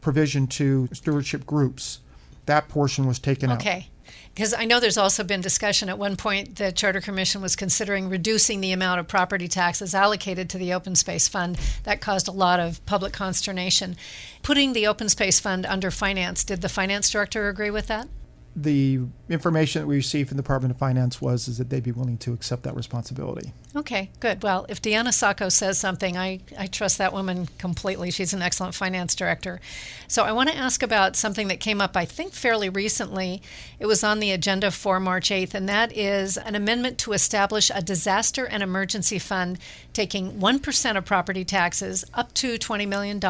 provision 0.00 0.46
to 0.46 0.88
stewardship 0.92 1.46
groups. 1.46 2.00
That 2.46 2.68
portion 2.68 3.06
was 3.06 3.18
taken 3.18 3.50
out. 3.50 3.60
Okay. 3.60 3.88
Because 4.34 4.54
I 4.54 4.64
know 4.64 4.80
there's 4.80 4.96
also 4.96 5.24
been 5.24 5.40
discussion 5.40 5.88
at 5.88 5.98
one 5.98 6.16
point 6.16 6.56
the 6.56 6.72
Charter 6.72 7.00
Commission 7.00 7.42
was 7.42 7.56
considering 7.56 8.08
reducing 8.08 8.60
the 8.60 8.72
amount 8.72 9.00
of 9.00 9.08
property 9.08 9.48
taxes 9.48 9.94
allocated 9.94 10.48
to 10.50 10.58
the 10.58 10.72
Open 10.72 10.94
Space 10.94 11.28
Fund. 11.28 11.58
That 11.84 12.00
caused 12.00 12.28
a 12.28 12.32
lot 12.32 12.60
of 12.60 12.84
public 12.86 13.12
consternation. 13.12 13.96
Putting 14.42 14.72
the 14.72 14.86
Open 14.86 15.08
Space 15.08 15.40
Fund 15.40 15.66
under 15.66 15.90
finance, 15.90 16.44
did 16.44 16.60
the 16.62 16.68
finance 16.68 17.10
director 17.10 17.48
agree 17.48 17.70
with 17.70 17.86
that? 17.88 18.08
The 18.56 19.00
information 19.28 19.80
that 19.80 19.86
we 19.86 19.94
received 19.96 20.28
from 20.28 20.36
the 20.36 20.42
Department 20.42 20.72
of 20.72 20.78
Finance 20.78 21.20
was 21.20 21.46
is 21.46 21.58
that 21.58 21.70
they'd 21.70 21.84
be 21.84 21.92
willing 21.92 22.18
to 22.18 22.32
accept 22.32 22.64
that 22.64 22.74
responsibility. 22.74 23.52
Okay, 23.76 24.10
good. 24.18 24.42
Well, 24.42 24.66
if 24.68 24.82
Deanna 24.82 25.14
Sako 25.14 25.48
says 25.48 25.78
something, 25.78 26.16
I, 26.16 26.40
I 26.58 26.66
trust 26.66 26.98
that 26.98 27.12
woman 27.12 27.48
completely. 27.58 28.10
She's 28.10 28.32
an 28.32 28.42
excellent 28.42 28.74
finance 28.74 29.14
director. 29.14 29.60
So 30.08 30.24
I 30.24 30.32
want 30.32 30.50
to 30.50 30.56
ask 30.56 30.82
about 30.82 31.14
something 31.14 31.46
that 31.46 31.60
came 31.60 31.80
up, 31.80 31.96
I 31.96 32.04
think, 32.04 32.32
fairly 32.32 32.68
recently. 32.68 33.40
It 33.78 33.86
was 33.86 34.02
on 34.02 34.18
the 34.18 34.32
agenda 34.32 34.72
for 34.72 34.98
March 34.98 35.30
8th, 35.30 35.54
and 35.54 35.68
that 35.68 35.96
is 35.96 36.36
an 36.36 36.56
amendment 36.56 36.98
to 36.98 37.12
establish 37.12 37.70
a 37.72 37.80
disaster 37.80 38.44
and 38.44 38.60
emergency 38.60 39.20
fund 39.20 39.60
taking 39.92 40.40
1% 40.40 40.96
of 40.96 41.04
property 41.04 41.44
taxes 41.44 42.04
up 42.14 42.34
to 42.34 42.58
$20 42.58 42.88
million 42.88 43.20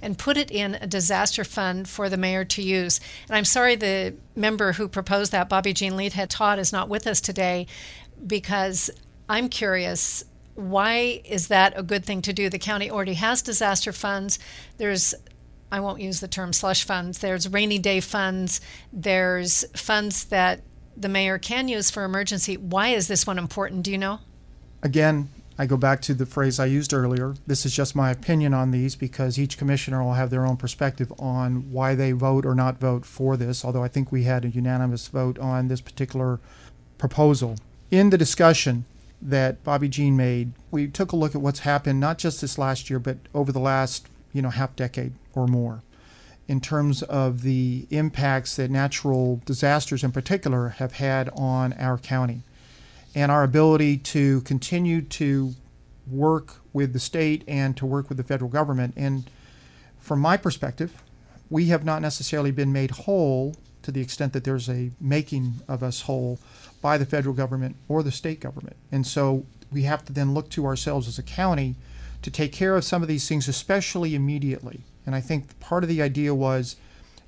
and 0.00 0.18
put 0.18 0.36
it 0.36 0.52
in 0.52 0.76
a 0.76 0.86
disaster 0.86 1.42
fund 1.42 1.88
for 1.88 2.08
the 2.08 2.16
mayor 2.16 2.44
to 2.44 2.62
use. 2.62 3.00
And 3.28 3.36
I'm 3.36 3.44
sorry 3.44 3.74
the 3.74 4.14
member 4.36 4.72
who 4.72 4.88
proposed 4.88 5.32
that, 5.32 5.48
Bobby 5.48 5.72
Jean 5.72 5.92
Leithead 5.92 6.28
Todd, 6.28 6.58
is 6.58 6.72
not 6.72 6.88
with 6.88 7.06
us 7.06 7.20
today 7.20 7.66
because 8.26 8.90
I'm 9.28 9.48
curious 9.48 10.24
why 10.54 11.20
is 11.24 11.48
that 11.48 11.72
a 11.76 11.82
good 11.82 12.04
thing 12.04 12.22
to 12.22 12.32
do? 12.32 12.48
The 12.48 12.58
county 12.58 12.90
already 12.90 13.14
has 13.14 13.42
disaster 13.42 13.92
funds. 13.92 14.38
There's 14.78 15.14
I 15.72 15.80
won't 15.80 16.00
use 16.00 16.20
the 16.20 16.28
term 16.28 16.52
slush 16.52 16.84
funds. 16.84 17.18
There's 17.18 17.48
rainy 17.48 17.78
day 17.78 17.98
funds. 17.98 18.60
There's 18.92 19.64
funds 19.76 20.26
that 20.26 20.60
the 20.96 21.08
mayor 21.08 21.38
can 21.38 21.66
use 21.66 21.90
for 21.90 22.04
emergency. 22.04 22.56
Why 22.56 22.90
is 22.90 23.08
this 23.08 23.26
one 23.26 23.38
important? 23.38 23.82
Do 23.82 23.90
you 23.90 23.98
know? 23.98 24.20
Again, 24.82 25.30
I 25.56 25.66
go 25.66 25.76
back 25.76 26.00
to 26.02 26.14
the 26.14 26.26
phrase 26.26 26.58
I 26.58 26.66
used 26.66 26.92
earlier. 26.92 27.34
This 27.46 27.64
is 27.64 27.74
just 27.74 27.94
my 27.94 28.10
opinion 28.10 28.52
on 28.52 28.72
these 28.72 28.96
because 28.96 29.38
each 29.38 29.56
commissioner 29.56 30.02
will 30.02 30.14
have 30.14 30.30
their 30.30 30.46
own 30.46 30.56
perspective 30.56 31.12
on 31.16 31.70
why 31.70 31.94
they 31.94 32.10
vote 32.10 32.44
or 32.44 32.56
not 32.56 32.80
vote 32.80 33.06
for 33.06 33.36
this, 33.36 33.64
although 33.64 33.84
I 33.84 33.88
think 33.88 34.10
we 34.10 34.24
had 34.24 34.44
a 34.44 34.48
unanimous 34.48 35.06
vote 35.06 35.38
on 35.38 35.68
this 35.68 35.80
particular 35.80 36.40
proposal. 36.98 37.56
In 37.92 38.10
the 38.10 38.18
discussion 38.18 38.84
that 39.22 39.62
Bobby 39.62 39.88
Jean 39.88 40.16
made, 40.16 40.52
we 40.72 40.88
took 40.88 41.12
a 41.12 41.16
look 41.16 41.36
at 41.36 41.40
what's 41.40 41.60
happened 41.60 42.00
not 42.00 42.18
just 42.18 42.40
this 42.40 42.58
last 42.58 42.90
year, 42.90 42.98
but 42.98 43.18
over 43.32 43.52
the 43.52 43.60
last, 43.60 44.08
you 44.32 44.42
know, 44.42 44.50
half 44.50 44.74
decade 44.74 45.12
or 45.34 45.46
more 45.46 45.82
in 46.46 46.60
terms 46.60 47.02
of 47.04 47.42
the 47.42 47.86
impacts 47.90 48.56
that 48.56 48.70
natural 48.70 49.40
disasters 49.46 50.04
in 50.04 50.12
particular 50.12 50.70
have 50.70 50.94
had 50.94 51.30
on 51.30 51.72
our 51.74 51.96
county 51.96 52.42
and 53.14 53.30
our 53.30 53.42
ability 53.42 53.98
to 53.98 54.40
continue 54.42 55.00
to 55.00 55.54
work 56.06 56.56
with 56.72 56.92
the 56.92 56.98
state 56.98 57.44
and 57.46 57.76
to 57.76 57.86
work 57.86 58.08
with 58.08 58.18
the 58.18 58.24
federal 58.24 58.50
government. 58.50 58.94
And 58.96 59.30
from 59.98 60.20
my 60.20 60.36
perspective, 60.36 61.02
we 61.48 61.66
have 61.66 61.84
not 61.84 62.02
necessarily 62.02 62.50
been 62.50 62.72
made 62.72 62.90
whole 62.90 63.54
to 63.82 63.92
the 63.92 64.00
extent 64.00 64.32
that 64.32 64.44
there's 64.44 64.68
a 64.68 64.90
making 65.00 65.54
of 65.68 65.82
us 65.82 66.02
whole 66.02 66.38
by 66.80 66.98
the 66.98 67.06
federal 67.06 67.34
government 67.34 67.76
or 67.88 68.02
the 68.02 68.10
state 68.10 68.40
government. 68.40 68.76
And 68.90 69.06
so 69.06 69.46
we 69.70 69.82
have 69.82 70.04
to 70.06 70.12
then 70.12 70.34
look 70.34 70.50
to 70.50 70.66
ourselves 70.66 71.06
as 71.06 71.18
a 71.18 71.22
county 71.22 71.76
to 72.22 72.30
take 72.30 72.52
care 72.52 72.76
of 72.76 72.84
some 72.84 73.02
of 73.02 73.08
these 73.08 73.28
things, 73.28 73.48
especially 73.48 74.14
immediately. 74.14 74.80
And 75.06 75.14
I 75.14 75.20
think 75.20 75.58
part 75.60 75.84
of 75.84 75.88
the 75.88 76.00
idea 76.00 76.34
was 76.34 76.76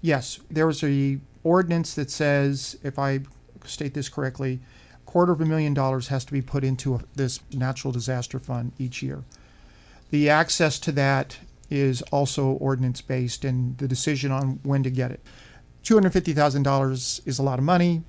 yes, 0.01 0.41
there 0.51 0.67
was 0.67 0.83
a 0.83 1.19
ordinance 1.43 1.95
that 1.95 2.11
says, 2.11 2.79
if 2.83 2.99
I 2.99 3.21
state 3.65 3.95
this 3.95 4.09
correctly, 4.09 4.61
quarter 5.07 5.33
of 5.33 5.41
a 5.41 5.47
million 5.47 5.73
dollars 5.73 6.09
has 6.09 6.25
to 6.27 6.33
be 6.33 6.43
put 6.43 6.65
into 6.65 7.01
this 7.15 7.41
natural 7.53 7.93
disaster 7.93 8.39
fund 8.39 8.73
each 8.79 9.03
year. 9.03 9.23
The 10.11 10.29
access 10.29 10.79
to 10.81 10.93
that 10.93 11.39
is 11.71 12.03
also 12.03 12.49
ordinance 12.49 13.01
based 13.01 13.45
and 13.45 13.79
the 13.79 13.89
decision 13.89 14.31
on 14.31 14.61
when 14.63 14.83
to 14.83 14.91
get 14.91 15.11
it. 15.11 15.21
$250,000 15.85 17.27
is 17.27 17.39
a 17.39 17.43
lot 17.43 17.59
of 17.59 17.65
money, 17.65 18.03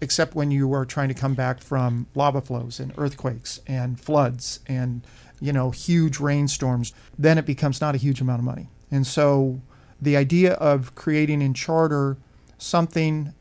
except 0.00 0.34
when 0.34 0.50
you 0.50 0.72
are 0.72 0.84
trying 0.84 1.08
to 1.08 1.14
come 1.14 1.34
back 1.34 1.60
from 1.60 2.06
lava 2.14 2.40
flows 2.40 2.80
and 2.80 2.92
earthquakes 2.96 3.60
and 3.66 4.00
floods 4.00 4.60
and 4.66 5.06
you 5.40 5.52
know 5.52 5.70
huge 5.70 6.18
rainstorms. 6.20 6.92
Then 7.18 7.38
it 7.38 7.46
becomes 7.46 7.80
not 7.80 7.94
a 7.94 7.98
huge 7.98 8.20
amount 8.20 8.40
of 8.40 8.44
money. 8.44 8.68
And 8.90 9.06
so 9.06 9.60
the 10.00 10.16
idea 10.16 10.54
of 10.54 10.94
creating 10.94 11.42
in 11.42 11.54
charter 11.54 12.16
something 12.58 13.34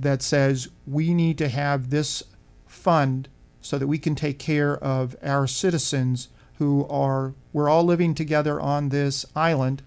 that 0.00 0.22
says 0.22 0.68
we 0.86 1.14
need 1.14 1.38
to 1.38 1.48
have 1.48 1.90
this 1.90 2.22
fund 2.66 3.28
so 3.60 3.78
that 3.78 3.86
we 3.86 3.98
can 3.98 4.14
take 4.14 4.38
care 4.38 4.76
of 4.78 5.14
our 5.22 5.46
citizens 5.46 6.28
who 6.58 6.86
are 6.88 7.34
we're 7.52 7.68
all 7.68 7.84
living 7.84 8.14
together 8.14 8.60
on 8.60 8.88
this 8.88 9.24
island 9.36 9.82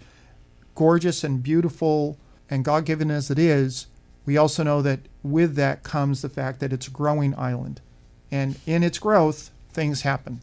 gorgeous 0.75 1.23
and 1.23 1.43
beautiful 1.43 2.17
and 2.49 2.65
god-given 2.65 3.11
as 3.11 3.29
it 3.29 3.39
is. 3.39 3.87
We 4.25 4.37
also 4.37 4.63
know 4.63 4.81
that 4.81 4.99
with 5.21 5.55
that 5.55 5.83
comes 5.83 6.21
the 6.21 6.29
fact 6.29 6.59
that 6.59 6.73
it's 6.73 6.87
a 6.87 6.91
growing 6.91 7.37
island. 7.37 7.81
And 8.31 8.59
in 8.65 8.83
its 8.83 8.99
growth 8.99 9.51
things 9.71 10.01
happen. 10.01 10.39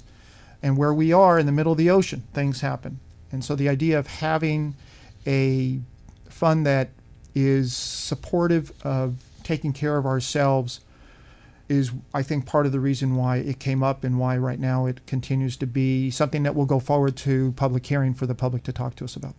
And 0.63 0.77
where 0.77 0.95
we 0.95 1.13
are 1.13 1.39
in 1.39 1.47
the 1.47 1.53
middle 1.53 1.73
of 1.73 1.79
the 1.79 1.91
ocean 1.91 2.25
things 2.33 2.61
happen. 2.61 3.01
And 3.33 3.45
so 3.45 3.55
the 3.55 3.69
idea 3.69 3.99
of 3.99 4.07
having 4.07 4.75
a 5.27 5.81
fund 6.29 6.67
that 6.67 6.91
is 7.35 7.77
supportive 7.77 8.73
of 8.85 9.17
taking 9.51 9.73
care 9.73 9.97
of 9.97 10.07
ourselves 10.07 10.79
is, 11.69 11.91
I 12.15 12.23
think, 12.23 12.47
part 12.47 12.67
of 12.67 12.73
the 12.73 12.79
reason 12.79 13.17
why 13.17 13.39
it 13.39 13.59
came 13.59 13.83
up 13.83 14.05
and 14.05 14.17
why 14.17 14.37
right 14.37 14.61
now 14.61 14.87
it 14.87 15.05
continues 15.09 15.57
to 15.57 15.67
be 15.67 16.09
something 16.09 16.45
that 16.45 16.55
will 16.55 16.67
go 16.67 16.79
forward 16.79 17.17
to 17.17 17.51
public 17.57 17.85
hearing 17.85 18.15
for 18.15 18.27
the 18.27 18.35
public 18.37 18.63
to 18.63 18.73
talk 18.73 18.95
to 18.95 19.05
us 19.05 19.17
about. 19.17 19.35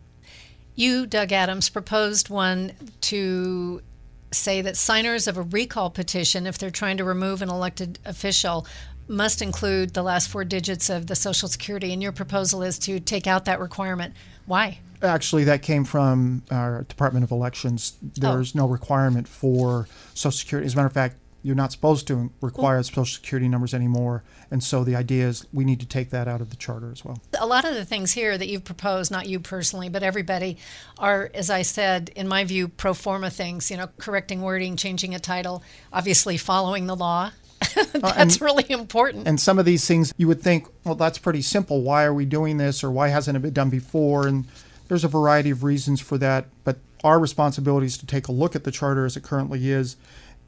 You, 0.75 1.05
Doug 1.05 1.31
Adams, 1.31 1.69
proposed 1.69 2.29
one 2.29 2.73
to 3.01 3.81
say 4.33 4.61
that 4.61 4.75
signers 4.75 5.27
of 5.27 5.37
a 5.37 5.43
recall 5.43 5.89
petition, 5.89 6.45
if 6.45 6.57
they're 6.57 6.71
trying 6.71 6.97
to 6.97 7.05
remove 7.05 7.41
an 7.41 7.47
elected 7.47 7.97
official, 8.03 8.67
must 9.07 9.41
include 9.41 9.93
the 9.93 10.03
last 10.03 10.27
four 10.27 10.43
digits 10.43 10.89
of 10.89 11.07
the 11.07 11.15
Social 11.15 11.47
Security. 11.47 11.93
And 11.93 12.03
your 12.03 12.11
proposal 12.11 12.63
is 12.63 12.77
to 12.79 12.99
take 12.99 13.27
out 13.27 13.45
that 13.45 13.61
requirement. 13.61 14.13
Why? 14.45 14.79
Actually, 15.03 15.45
that 15.45 15.61
came 15.61 15.83
from 15.83 16.43
our 16.51 16.83
Department 16.83 17.23
of 17.23 17.31
Elections. 17.31 17.97
There's 18.01 18.55
oh. 18.55 18.59
no 18.59 18.67
requirement 18.67 19.27
for 19.27 19.87
Social 20.13 20.31
Security. 20.31 20.65
As 20.65 20.73
a 20.73 20.75
matter 20.77 20.87
of 20.87 20.93
fact, 20.93 21.15
you're 21.43 21.55
not 21.55 21.71
supposed 21.71 22.07
to 22.07 22.31
require 22.41 22.81
social 22.83 23.05
security 23.05 23.47
numbers 23.47 23.73
anymore. 23.73 24.23
And 24.51 24.63
so 24.63 24.83
the 24.83 24.95
idea 24.95 25.27
is 25.27 25.45
we 25.51 25.65
need 25.65 25.79
to 25.79 25.85
take 25.85 26.11
that 26.11 26.27
out 26.27 26.41
of 26.41 26.49
the 26.49 26.55
charter 26.55 26.91
as 26.91 27.03
well. 27.03 27.19
A 27.39 27.47
lot 27.47 27.65
of 27.65 27.73
the 27.73 27.85
things 27.85 28.11
here 28.11 28.37
that 28.37 28.47
you've 28.47 28.63
proposed, 28.63 29.11
not 29.11 29.27
you 29.27 29.39
personally, 29.39 29.89
but 29.89 30.03
everybody, 30.03 30.57
are, 30.99 31.31
as 31.33 31.49
I 31.49 31.63
said, 31.63 32.11
in 32.15 32.27
my 32.27 32.43
view, 32.43 32.67
pro 32.67 32.93
forma 32.93 33.29
things, 33.29 33.71
you 33.71 33.77
know, 33.77 33.89
correcting 33.97 34.41
wording, 34.41 34.75
changing 34.75 35.15
a 35.15 35.19
title, 35.19 35.63
obviously 35.91 36.37
following 36.37 36.85
the 36.85 36.95
law. 36.95 37.31
that's 37.93 38.35
and, 38.35 38.41
really 38.41 38.65
important. 38.69 39.27
And 39.27 39.39
some 39.39 39.59
of 39.59 39.65
these 39.65 39.87
things 39.87 40.13
you 40.17 40.27
would 40.27 40.41
think, 40.41 40.67
well, 40.83 40.95
that's 40.95 41.17
pretty 41.17 41.41
simple. 41.41 41.81
Why 41.81 42.03
are 42.03 42.13
we 42.13 42.25
doing 42.25 42.57
this 42.57 42.83
or 42.83 42.91
why 42.91 43.09
hasn't 43.09 43.37
it 43.37 43.41
been 43.41 43.53
done 43.53 43.69
before? 43.69 44.27
And 44.27 44.45
there's 44.91 45.05
a 45.05 45.07
variety 45.07 45.49
of 45.51 45.63
reasons 45.63 46.01
for 46.01 46.17
that. 46.17 46.47
But 46.65 46.75
our 47.01 47.17
responsibility 47.17 47.85
is 47.85 47.97
to 47.99 48.05
take 48.05 48.27
a 48.27 48.33
look 48.33 48.57
at 48.57 48.65
the 48.65 48.71
charter 48.71 49.05
as 49.05 49.15
it 49.15 49.23
currently 49.23 49.71
is 49.71 49.95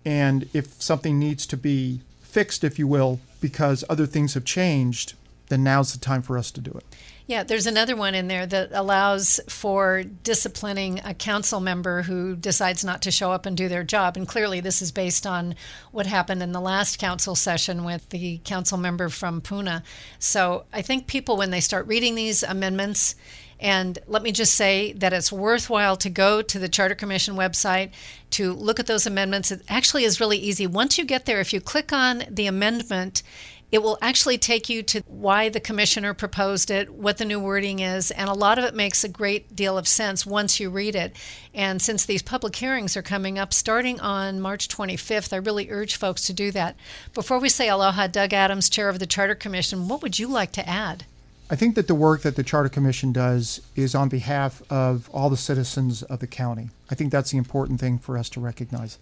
and 0.03 0.49
if 0.53 0.81
something 0.81 1.17
needs 1.17 1.45
to 1.47 1.55
be 1.55 2.01
fixed, 2.21 2.65
if 2.65 2.77
you 2.77 2.85
will, 2.85 3.21
because 3.39 3.85
other 3.89 4.05
things 4.05 4.33
have 4.33 4.43
changed, 4.43 5.13
then 5.47 5.63
now's 5.63 5.93
the 5.93 5.99
time 5.99 6.21
for 6.21 6.37
us 6.37 6.51
to 6.51 6.59
do 6.59 6.71
it. 6.71 6.83
Yeah, 7.25 7.43
there's 7.43 7.67
another 7.67 7.95
one 7.95 8.15
in 8.15 8.27
there 8.27 8.45
that 8.45 8.71
allows 8.73 9.39
for 9.47 10.03
disciplining 10.03 10.99
a 11.05 11.13
council 11.13 11.61
member 11.61 12.01
who 12.01 12.35
decides 12.35 12.83
not 12.83 13.01
to 13.03 13.11
show 13.11 13.31
up 13.31 13.45
and 13.45 13.55
do 13.55 13.69
their 13.69 13.85
job. 13.85 14.17
And 14.17 14.27
clearly, 14.27 14.59
this 14.59 14.81
is 14.81 14.91
based 14.91 15.25
on 15.25 15.55
what 15.91 16.05
happened 16.05 16.43
in 16.43 16.51
the 16.51 16.59
last 16.59 16.99
council 16.99 17.33
session 17.35 17.85
with 17.85 18.09
the 18.09 18.39
council 18.39 18.77
member 18.77 19.07
from 19.07 19.39
Puna. 19.39 19.83
So 20.19 20.65
I 20.73 20.81
think 20.81 21.07
people, 21.07 21.37
when 21.37 21.51
they 21.51 21.61
start 21.61 21.87
reading 21.87 22.15
these 22.15 22.43
amendments, 22.43 23.15
and 23.63 23.97
let 24.07 24.21
me 24.21 24.33
just 24.33 24.53
say 24.55 24.91
that 24.91 25.13
it's 25.13 25.31
worthwhile 25.31 25.95
to 25.95 26.09
go 26.09 26.41
to 26.41 26.59
the 26.59 26.67
Charter 26.67 26.95
Commission 26.95 27.35
website 27.35 27.91
to 28.31 28.51
look 28.51 28.77
at 28.77 28.87
those 28.87 29.07
amendments. 29.07 29.51
It 29.51 29.63
actually 29.69 30.03
is 30.03 30.19
really 30.19 30.37
easy. 30.37 30.67
Once 30.67 30.97
you 30.97 31.05
get 31.05 31.25
there, 31.25 31.39
if 31.39 31.53
you 31.53 31.61
click 31.61 31.93
on 31.93 32.25
the 32.29 32.45
amendment, 32.45 33.23
it 33.71 33.81
will 33.81 33.97
actually 34.01 34.37
take 34.37 34.67
you 34.67 34.83
to 34.83 35.01
why 35.07 35.47
the 35.47 35.61
commissioner 35.61 36.13
proposed 36.13 36.69
it, 36.69 36.89
what 36.93 37.17
the 37.17 37.25
new 37.25 37.39
wording 37.39 37.79
is, 37.79 38.11
and 38.11 38.29
a 38.29 38.33
lot 38.33 38.59
of 38.59 38.65
it 38.65 38.75
makes 38.75 39.03
a 39.03 39.09
great 39.09 39.55
deal 39.55 39.77
of 39.77 39.87
sense 39.87 40.25
once 40.25 40.59
you 40.59 40.69
read 40.69 40.93
it. 40.93 41.15
And 41.53 41.81
since 41.81 42.05
these 42.05 42.21
public 42.21 42.57
hearings 42.57 42.97
are 42.97 43.01
coming 43.01 43.39
up 43.39 43.53
starting 43.53 43.99
on 44.01 44.41
March 44.41 44.67
25th, 44.67 45.31
I 45.31 45.37
really 45.37 45.71
urge 45.71 45.95
folks 45.95 46.27
to 46.27 46.33
do 46.33 46.51
that. 46.51 46.75
Before 47.13 47.39
we 47.39 47.47
say 47.47 47.69
aloha, 47.69 48.07
Doug 48.07 48.33
Adams, 48.33 48.69
Chair 48.69 48.89
of 48.89 48.99
the 48.99 49.07
Charter 49.07 49.35
Commission, 49.35 49.87
what 49.87 50.01
would 50.01 50.19
you 50.19 50.27
like 50.27 50.51
to 50.51 50.69
add? 50.69 51.05
I 51.49 51.55
think 51.55 51.75
that 51.75 51.87
the 51.87 51.95
work 51.95 52.21
that 52.21 52.35
the 52.35 52.43
Charter 52.43 52.69
Commission 52.69 53.11
does 53.11 53.61
is 53.75 53.93
on 53.93 54.09
behalf 54.09 54.61
of 54.71 55.09
all 55.13 55.29
the 55.29 55.37
citizens 55.37 56.01
of 56.03 56.19
the 56.19 56.27
county. 56.27 56.69
I 56.89 56.95
think 56.95 57.11
that's 57.11 57.31
the 57.31 57.37
important 57.37 57.79
thing 57.79 57.99
for 57.99 58.17
us 58.17 58.29
to 58.29 58.39
recognize. 58.39 58.97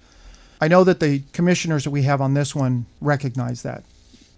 I 0.60 0.68
know 0.68 0.84
that 0.84 1.00
the 1.00 1.24
commissioners 1.34 1.84
that 1.86 1.92
we 1.92 2.04
have 2.04 2.22
on 2.22 2.34
this 2.34 2.56
one 2.56 2.86
recognize 3.00 3.64
that. 3.64 3.84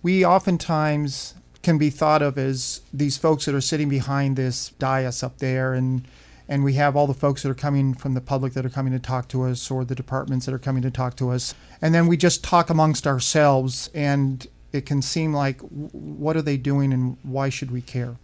We 0.01 0.25
oftentimes 0.25 1.33
can 1.63 1.77
be 1.77 1.89
thought 1.89 2.21
of 2.21 2.37
as 2.37 2.81
these 2.93 3.17
folks 3.17 3.45
that 3.45 3.55
are 3.55 3.61
sitting 3.61 3.89
behind 3.89 4.35
this 4.35 4.69
dais 4.79 5.23
up 5.23 5.39
there 5.39 5.73
and 5.73 6.05
and 6.49 6.61
we 6.61 6.73
have 6.73 6.97
all 6.97 7.07
the 7.07 7.13
folks 7.13 7.41
that 7.41 7.49
are 7.49 7.55
coming 7.55 7.93
from 7.93 8.15
the 8.15 8.21
public 8.21 8.51
that 8.51 8.65
are 8.65 8.69
coming 8.69 8.91
to 8.91 8.99
talk 8.99 9.29
to 9.29 9.43
us 9.43 9.71
or 9.71 9.85
the 9.85 9.95
departments 9.95 10.45
that 10.45 10.53
are 10.53 10.59
coming 10.59 10.83
to 10.83 10.91
talk 10.91 11.15
to 11.15 11.29
us 11.29 11.55
and 11.81 11.93
then 11.93 12.05
we 12.05 12.17
just 12.17 12.43
talk 12.43 12.69
amongst 12.69 13.07
ourselves 13.07 13.89
and 13.93 14.47
it 14.73 14.85
can 14.87 15.01
seem 15.01 15.33
like 15.33 15.61
what 15.61 16.35
are 16.35 16.41
they 16.41 16.57
doing 16.57 16.91
and 16.91 17.17
why 17.21 17.49
should 17.49 17.71
we 17.71 17.81
care? 17.81 18.17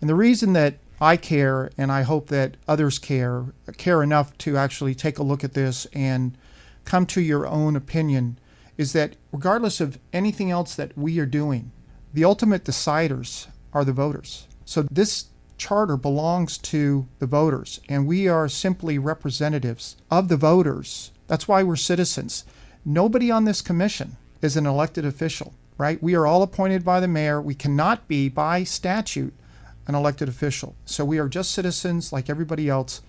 And 0.00 0.08
the 0.08 0.14
reason 0.14 0.52
that 0.52 0.76
I 1.00 1.16
care 1.16 1.70
and 1.76 1.90
I 1.90 2.02
hope 2.02 2.28
that 2.28 2.56
others 2.68 2.98
care 2.98 3.46
care 3.76 4.02
enough 4.02 4.36
to 4.38 4.56
actually 4.56 4.94
take 4.94 5.18
a 5.18 5.24
look 5.24 5.42
at 5.42 5.54
this 5.54 5.86
and 5.92 6.36
come 6.84 7.06
to 7.06 7.20
your 7.20 7.46
own 7.46 7.74
opinion 7.74 8.38
is 8.76 8.92
that 8.92 9.16
regardless 9.32 9.80
of 9.80 9.98
anything 10.12 10.50
else 10.50 10.74
that 10.74 10.96
we 10.96 11.18
are 11.18 11.26
doing, 11.26 11.72
the 12.12 12.24
ultimate 12.24 12.64
deciders 12.64 13.46
are 13.72 13.84
the 13.84 13.92
voters. 13.92 14.46
So 14.64 14.82
this 14.90 15.26
charter 15.56 15.96
belongs 15.96 16.58
to 16.58 17.08
the 17.18 17.26
voters 17.26 17.80
and 17.88 18.06
we 18.06 18.28
are 18.28 18.48
simply 18.48 18.98
representatives 18.98 19.96
of 20.10 20.28
the 20.28 20.36
voters. 20.36 21.12
That's 21.28 21.48
why 21.48 21.62
we're 21.62 21.76
citizens. 21.76 22.44
Nobody 22.84 23.30
on 23.30 23.44
this 23.44 23.62
commission 23.62 24.16
is 24.42 24.56
an 24.56 24.66
elected 24.66 25.06
official 25.06 25.54
right? 25.78 26.02
We 26.02 26.14
are 26.14 26.26
all 26.26 26.42
appointed 26.42 26.84
by 26.84 27.00
the 27.00 27.08
mayor. 27.08 27.40
We 27.40 27.54
cannot 27.54 28.06
be, 28.08 28.28
by 28.28 28.64
statute, 28.64 29.34
an 29.86 29.94
elected 29.94 30.28
official. 30.28 30.74
So 30.84 31.04
we 31.04 31.18
are 31.18 31.28
just 31.28 31.52
citizens 31.52 32.12
like 32.12 32.30
everybody 32.30 32.68
else. 32.68 33.02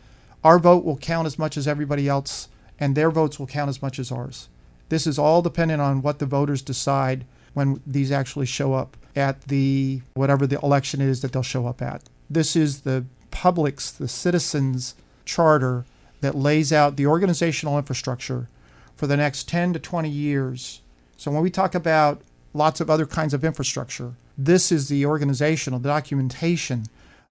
Our 0.43 0.59
vote 0.59 0.83
will 0.83 0.97
count 0.97 1.25
as 1.25 1.39
much 1.39 1.57
as 1.57 1.67
everybody 1.67 2.07
else, 2.07 2.49
and 2.79 2.95
their 2.95 3.11
votes 3.11 3.39
will 3.39 3.47
count 3.47 3.69
as 3.69 3.81
much 3.81 3.99
as 3.99 4.11
ours. 4.11 4.49
This 4.89 5.07
is 5.07 5.17
all 5.17 5.41
dependent 5.41 5.81
on 5.81 6.01
what 6.01 6.19
the 6.19 6.25
voters 6.25 6.61
decide 6.61 7.25
when 7.53 7.81
these 7.87 8.11
actually 8.11 8.45
show 8.45 8.73
up 8.73 8.97
at 9.15 9.41
the 9.43 10.01
whatever 10.13 10.45
the 10.45 10.59
election 10.59 11.01
is 11.01 11.21
that 11.21 11.31
they'll 11.31 11.41
show 11.41 11.65
up 11.65 11.81
at. 11.81 12.03
This 12.29 12.55
is 12.55 12.81
the 12.81 13.05
public's, 13.31 13.91
the 13.91 14.07
citizens' 14.07 14.95
charter 15.23 15.85
that 16.21 16.35
lays 16.35 16.71
out 16.73 16.97
the 16.97 17.07
organizational 17.07 17.77
infrastructure 17.77 18.49
for 18.95 19.07
the 19.07 19.17
next 19.17 19.47
10 19.47 19.73
to 19.73 19.79
20 19.79 20.09
years. 20.09 20.81
So 21.17 21.31
when 21.31 21.41
we 21.41 21.49
talk 21.49 21.75
about 21.75 22.21
lots 22.55 22.79
of 22.79 22.89
other 22.89 23.05
kinds 23.05 23.33
of 23.33 23.43
infrastructure. 23.43 24.13
This 24.37 24.71
is 24.71 24.87
the 24.87 25.05
organizational, 25.05 25.79
the 25.79 25.89
documentation 25.89 26.85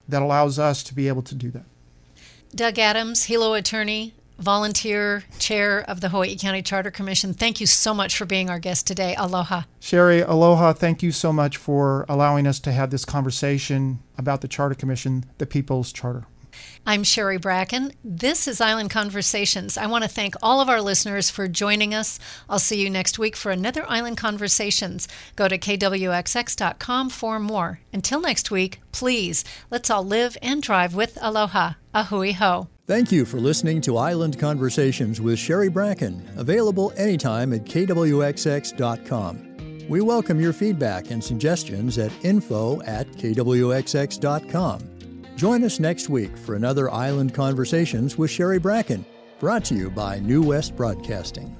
that 0.06 0.22
allows 0.22 0.58
us 0.58 0.82
to 0.84 0.94
be 0.94 1.08
able 1.08 1.22
to 1.22 1.34
do 1.34 1.50
that. 1.50 1.64
Doug 2.54 2.78
Adams, 2.78 3.24
Hilo 3.24 3.54
attorney, 3.54 4.14
volunteer 4.38 5.24
chair 5.38 5.80
of 5.88 6.00
the 6.00 6.10
Hawaii 6.10 6.36
County 6.36 6.62
Charter 6.62 6.90
Commission. 6.90 7.32
Thank 7.32 7.60
you 7.60 7.66
so 7.66 7.94
much 7.94 8.16
for 8.16 8.26
being 8.26 8.50
our 8.50 8.58
guest 8.58 8.86
today. 8.86 9.14
Aloha. 9.16 9.62
Sherry, 9.80 10.20
aloha. 10.20 10.72
Thank 10.72 11.02
you 11.02 11.10
so 11.10 11.32
much 11.32 11.56
for 11.56 12.04
allowing 12.08 12.46
us 12.46 12.60
to 12.60 12.72
have 12.72 12.90
this 12.90 13.04
conversation 13.04 14.00
about 14.18 14.40
the 14.40 14.48
Charter 14.48 14.74
Commission, 14.74 15.24
the 15.38 15.46
People's 15.46 15.92
Charter. 15.92 16.26
I'm 16.86 17.02
Sherry 17.02 17.38
Bracken. 17.38 17.92
This 18.04 18.46
is 18.46 18.60
Island 18.60 18.90
Conversations. 18.90 19.78
I 19.78 19.86
want 19.86 20.04
to 20.04 20.10
thank 20.10 20.34
all 20.42 20.60
of 20.60 20.68
our 20.68 20.82
listeners 20.82 21.30
for 21.30 21.48
joining 21.48 21.94
us. 21.94 22.18
I'll 22.48 22.58
see 22.58 22.82
you 22.82 22.90
next 22.90 23.18
week 23.18 23.36
for 23.36 23.50
another 23.50 23.86
Island 23.88 24.18
Conversations. 24.18 25.08
Go 25.34 25.48
to 25.48 25.56
kwxx.com 25.56 27.08
for 27.08 27.40
more. 27.40 27.80
Until 27.90 28.20
next 28.20 28.50
week, 28.50 28.82
please, 28.92 29.44
let's 29.70 29.88
all 29.88 30.04
live 30.04 30.36
and 30.42 30.62
drive 30.62 30.94
with 30.94 31.16
aloha. 31.22 31.72
Ahui 31.94 32.34
ho. 32.34 32.68
Thank 32.86 33.10
you 33.10 33.24
for 33.24 33.40
listening 33.40 33.80
to 33.82 33.96
Island 33.96 34.38
Conversations 34.38 35.22
with 35.22 35.38
Sherry 35.38 35.70
Bracken, 35.70 36.28
available 36.36 36.92
anytime 36.98 37.54
at 37.54 37.64
kwxx.com. 37.64 39.40
We 39.88 40.02
welcome 40.02 40.38
your 40.38 40.52
feedback 40.52 41.10
and 41.10 41.24
suggestions 41.24 41.96
at 41.96 42.12
info 42.22 42.82
at 42.82 43.06
kwxx.com. 43.12 44.93
Join 45.36 45.64
us 45.64 45.80
next 45.80 46.08
week 46.08 46.36
for 46.36 46.54
another 46.54 46.88
Island 46.90 47.34
Conversations 47.34 48.16
with 48.16 48.30
Sherry 48.30 48.60
Bracken, 48.60 49.04
brought 49.40 49.64
to 49.64 49.74
you 49.74 49.90
by 49.90 50.20
New 50.20 50.42
West 50.42 50.76
Broadcasting. 50.76 51.56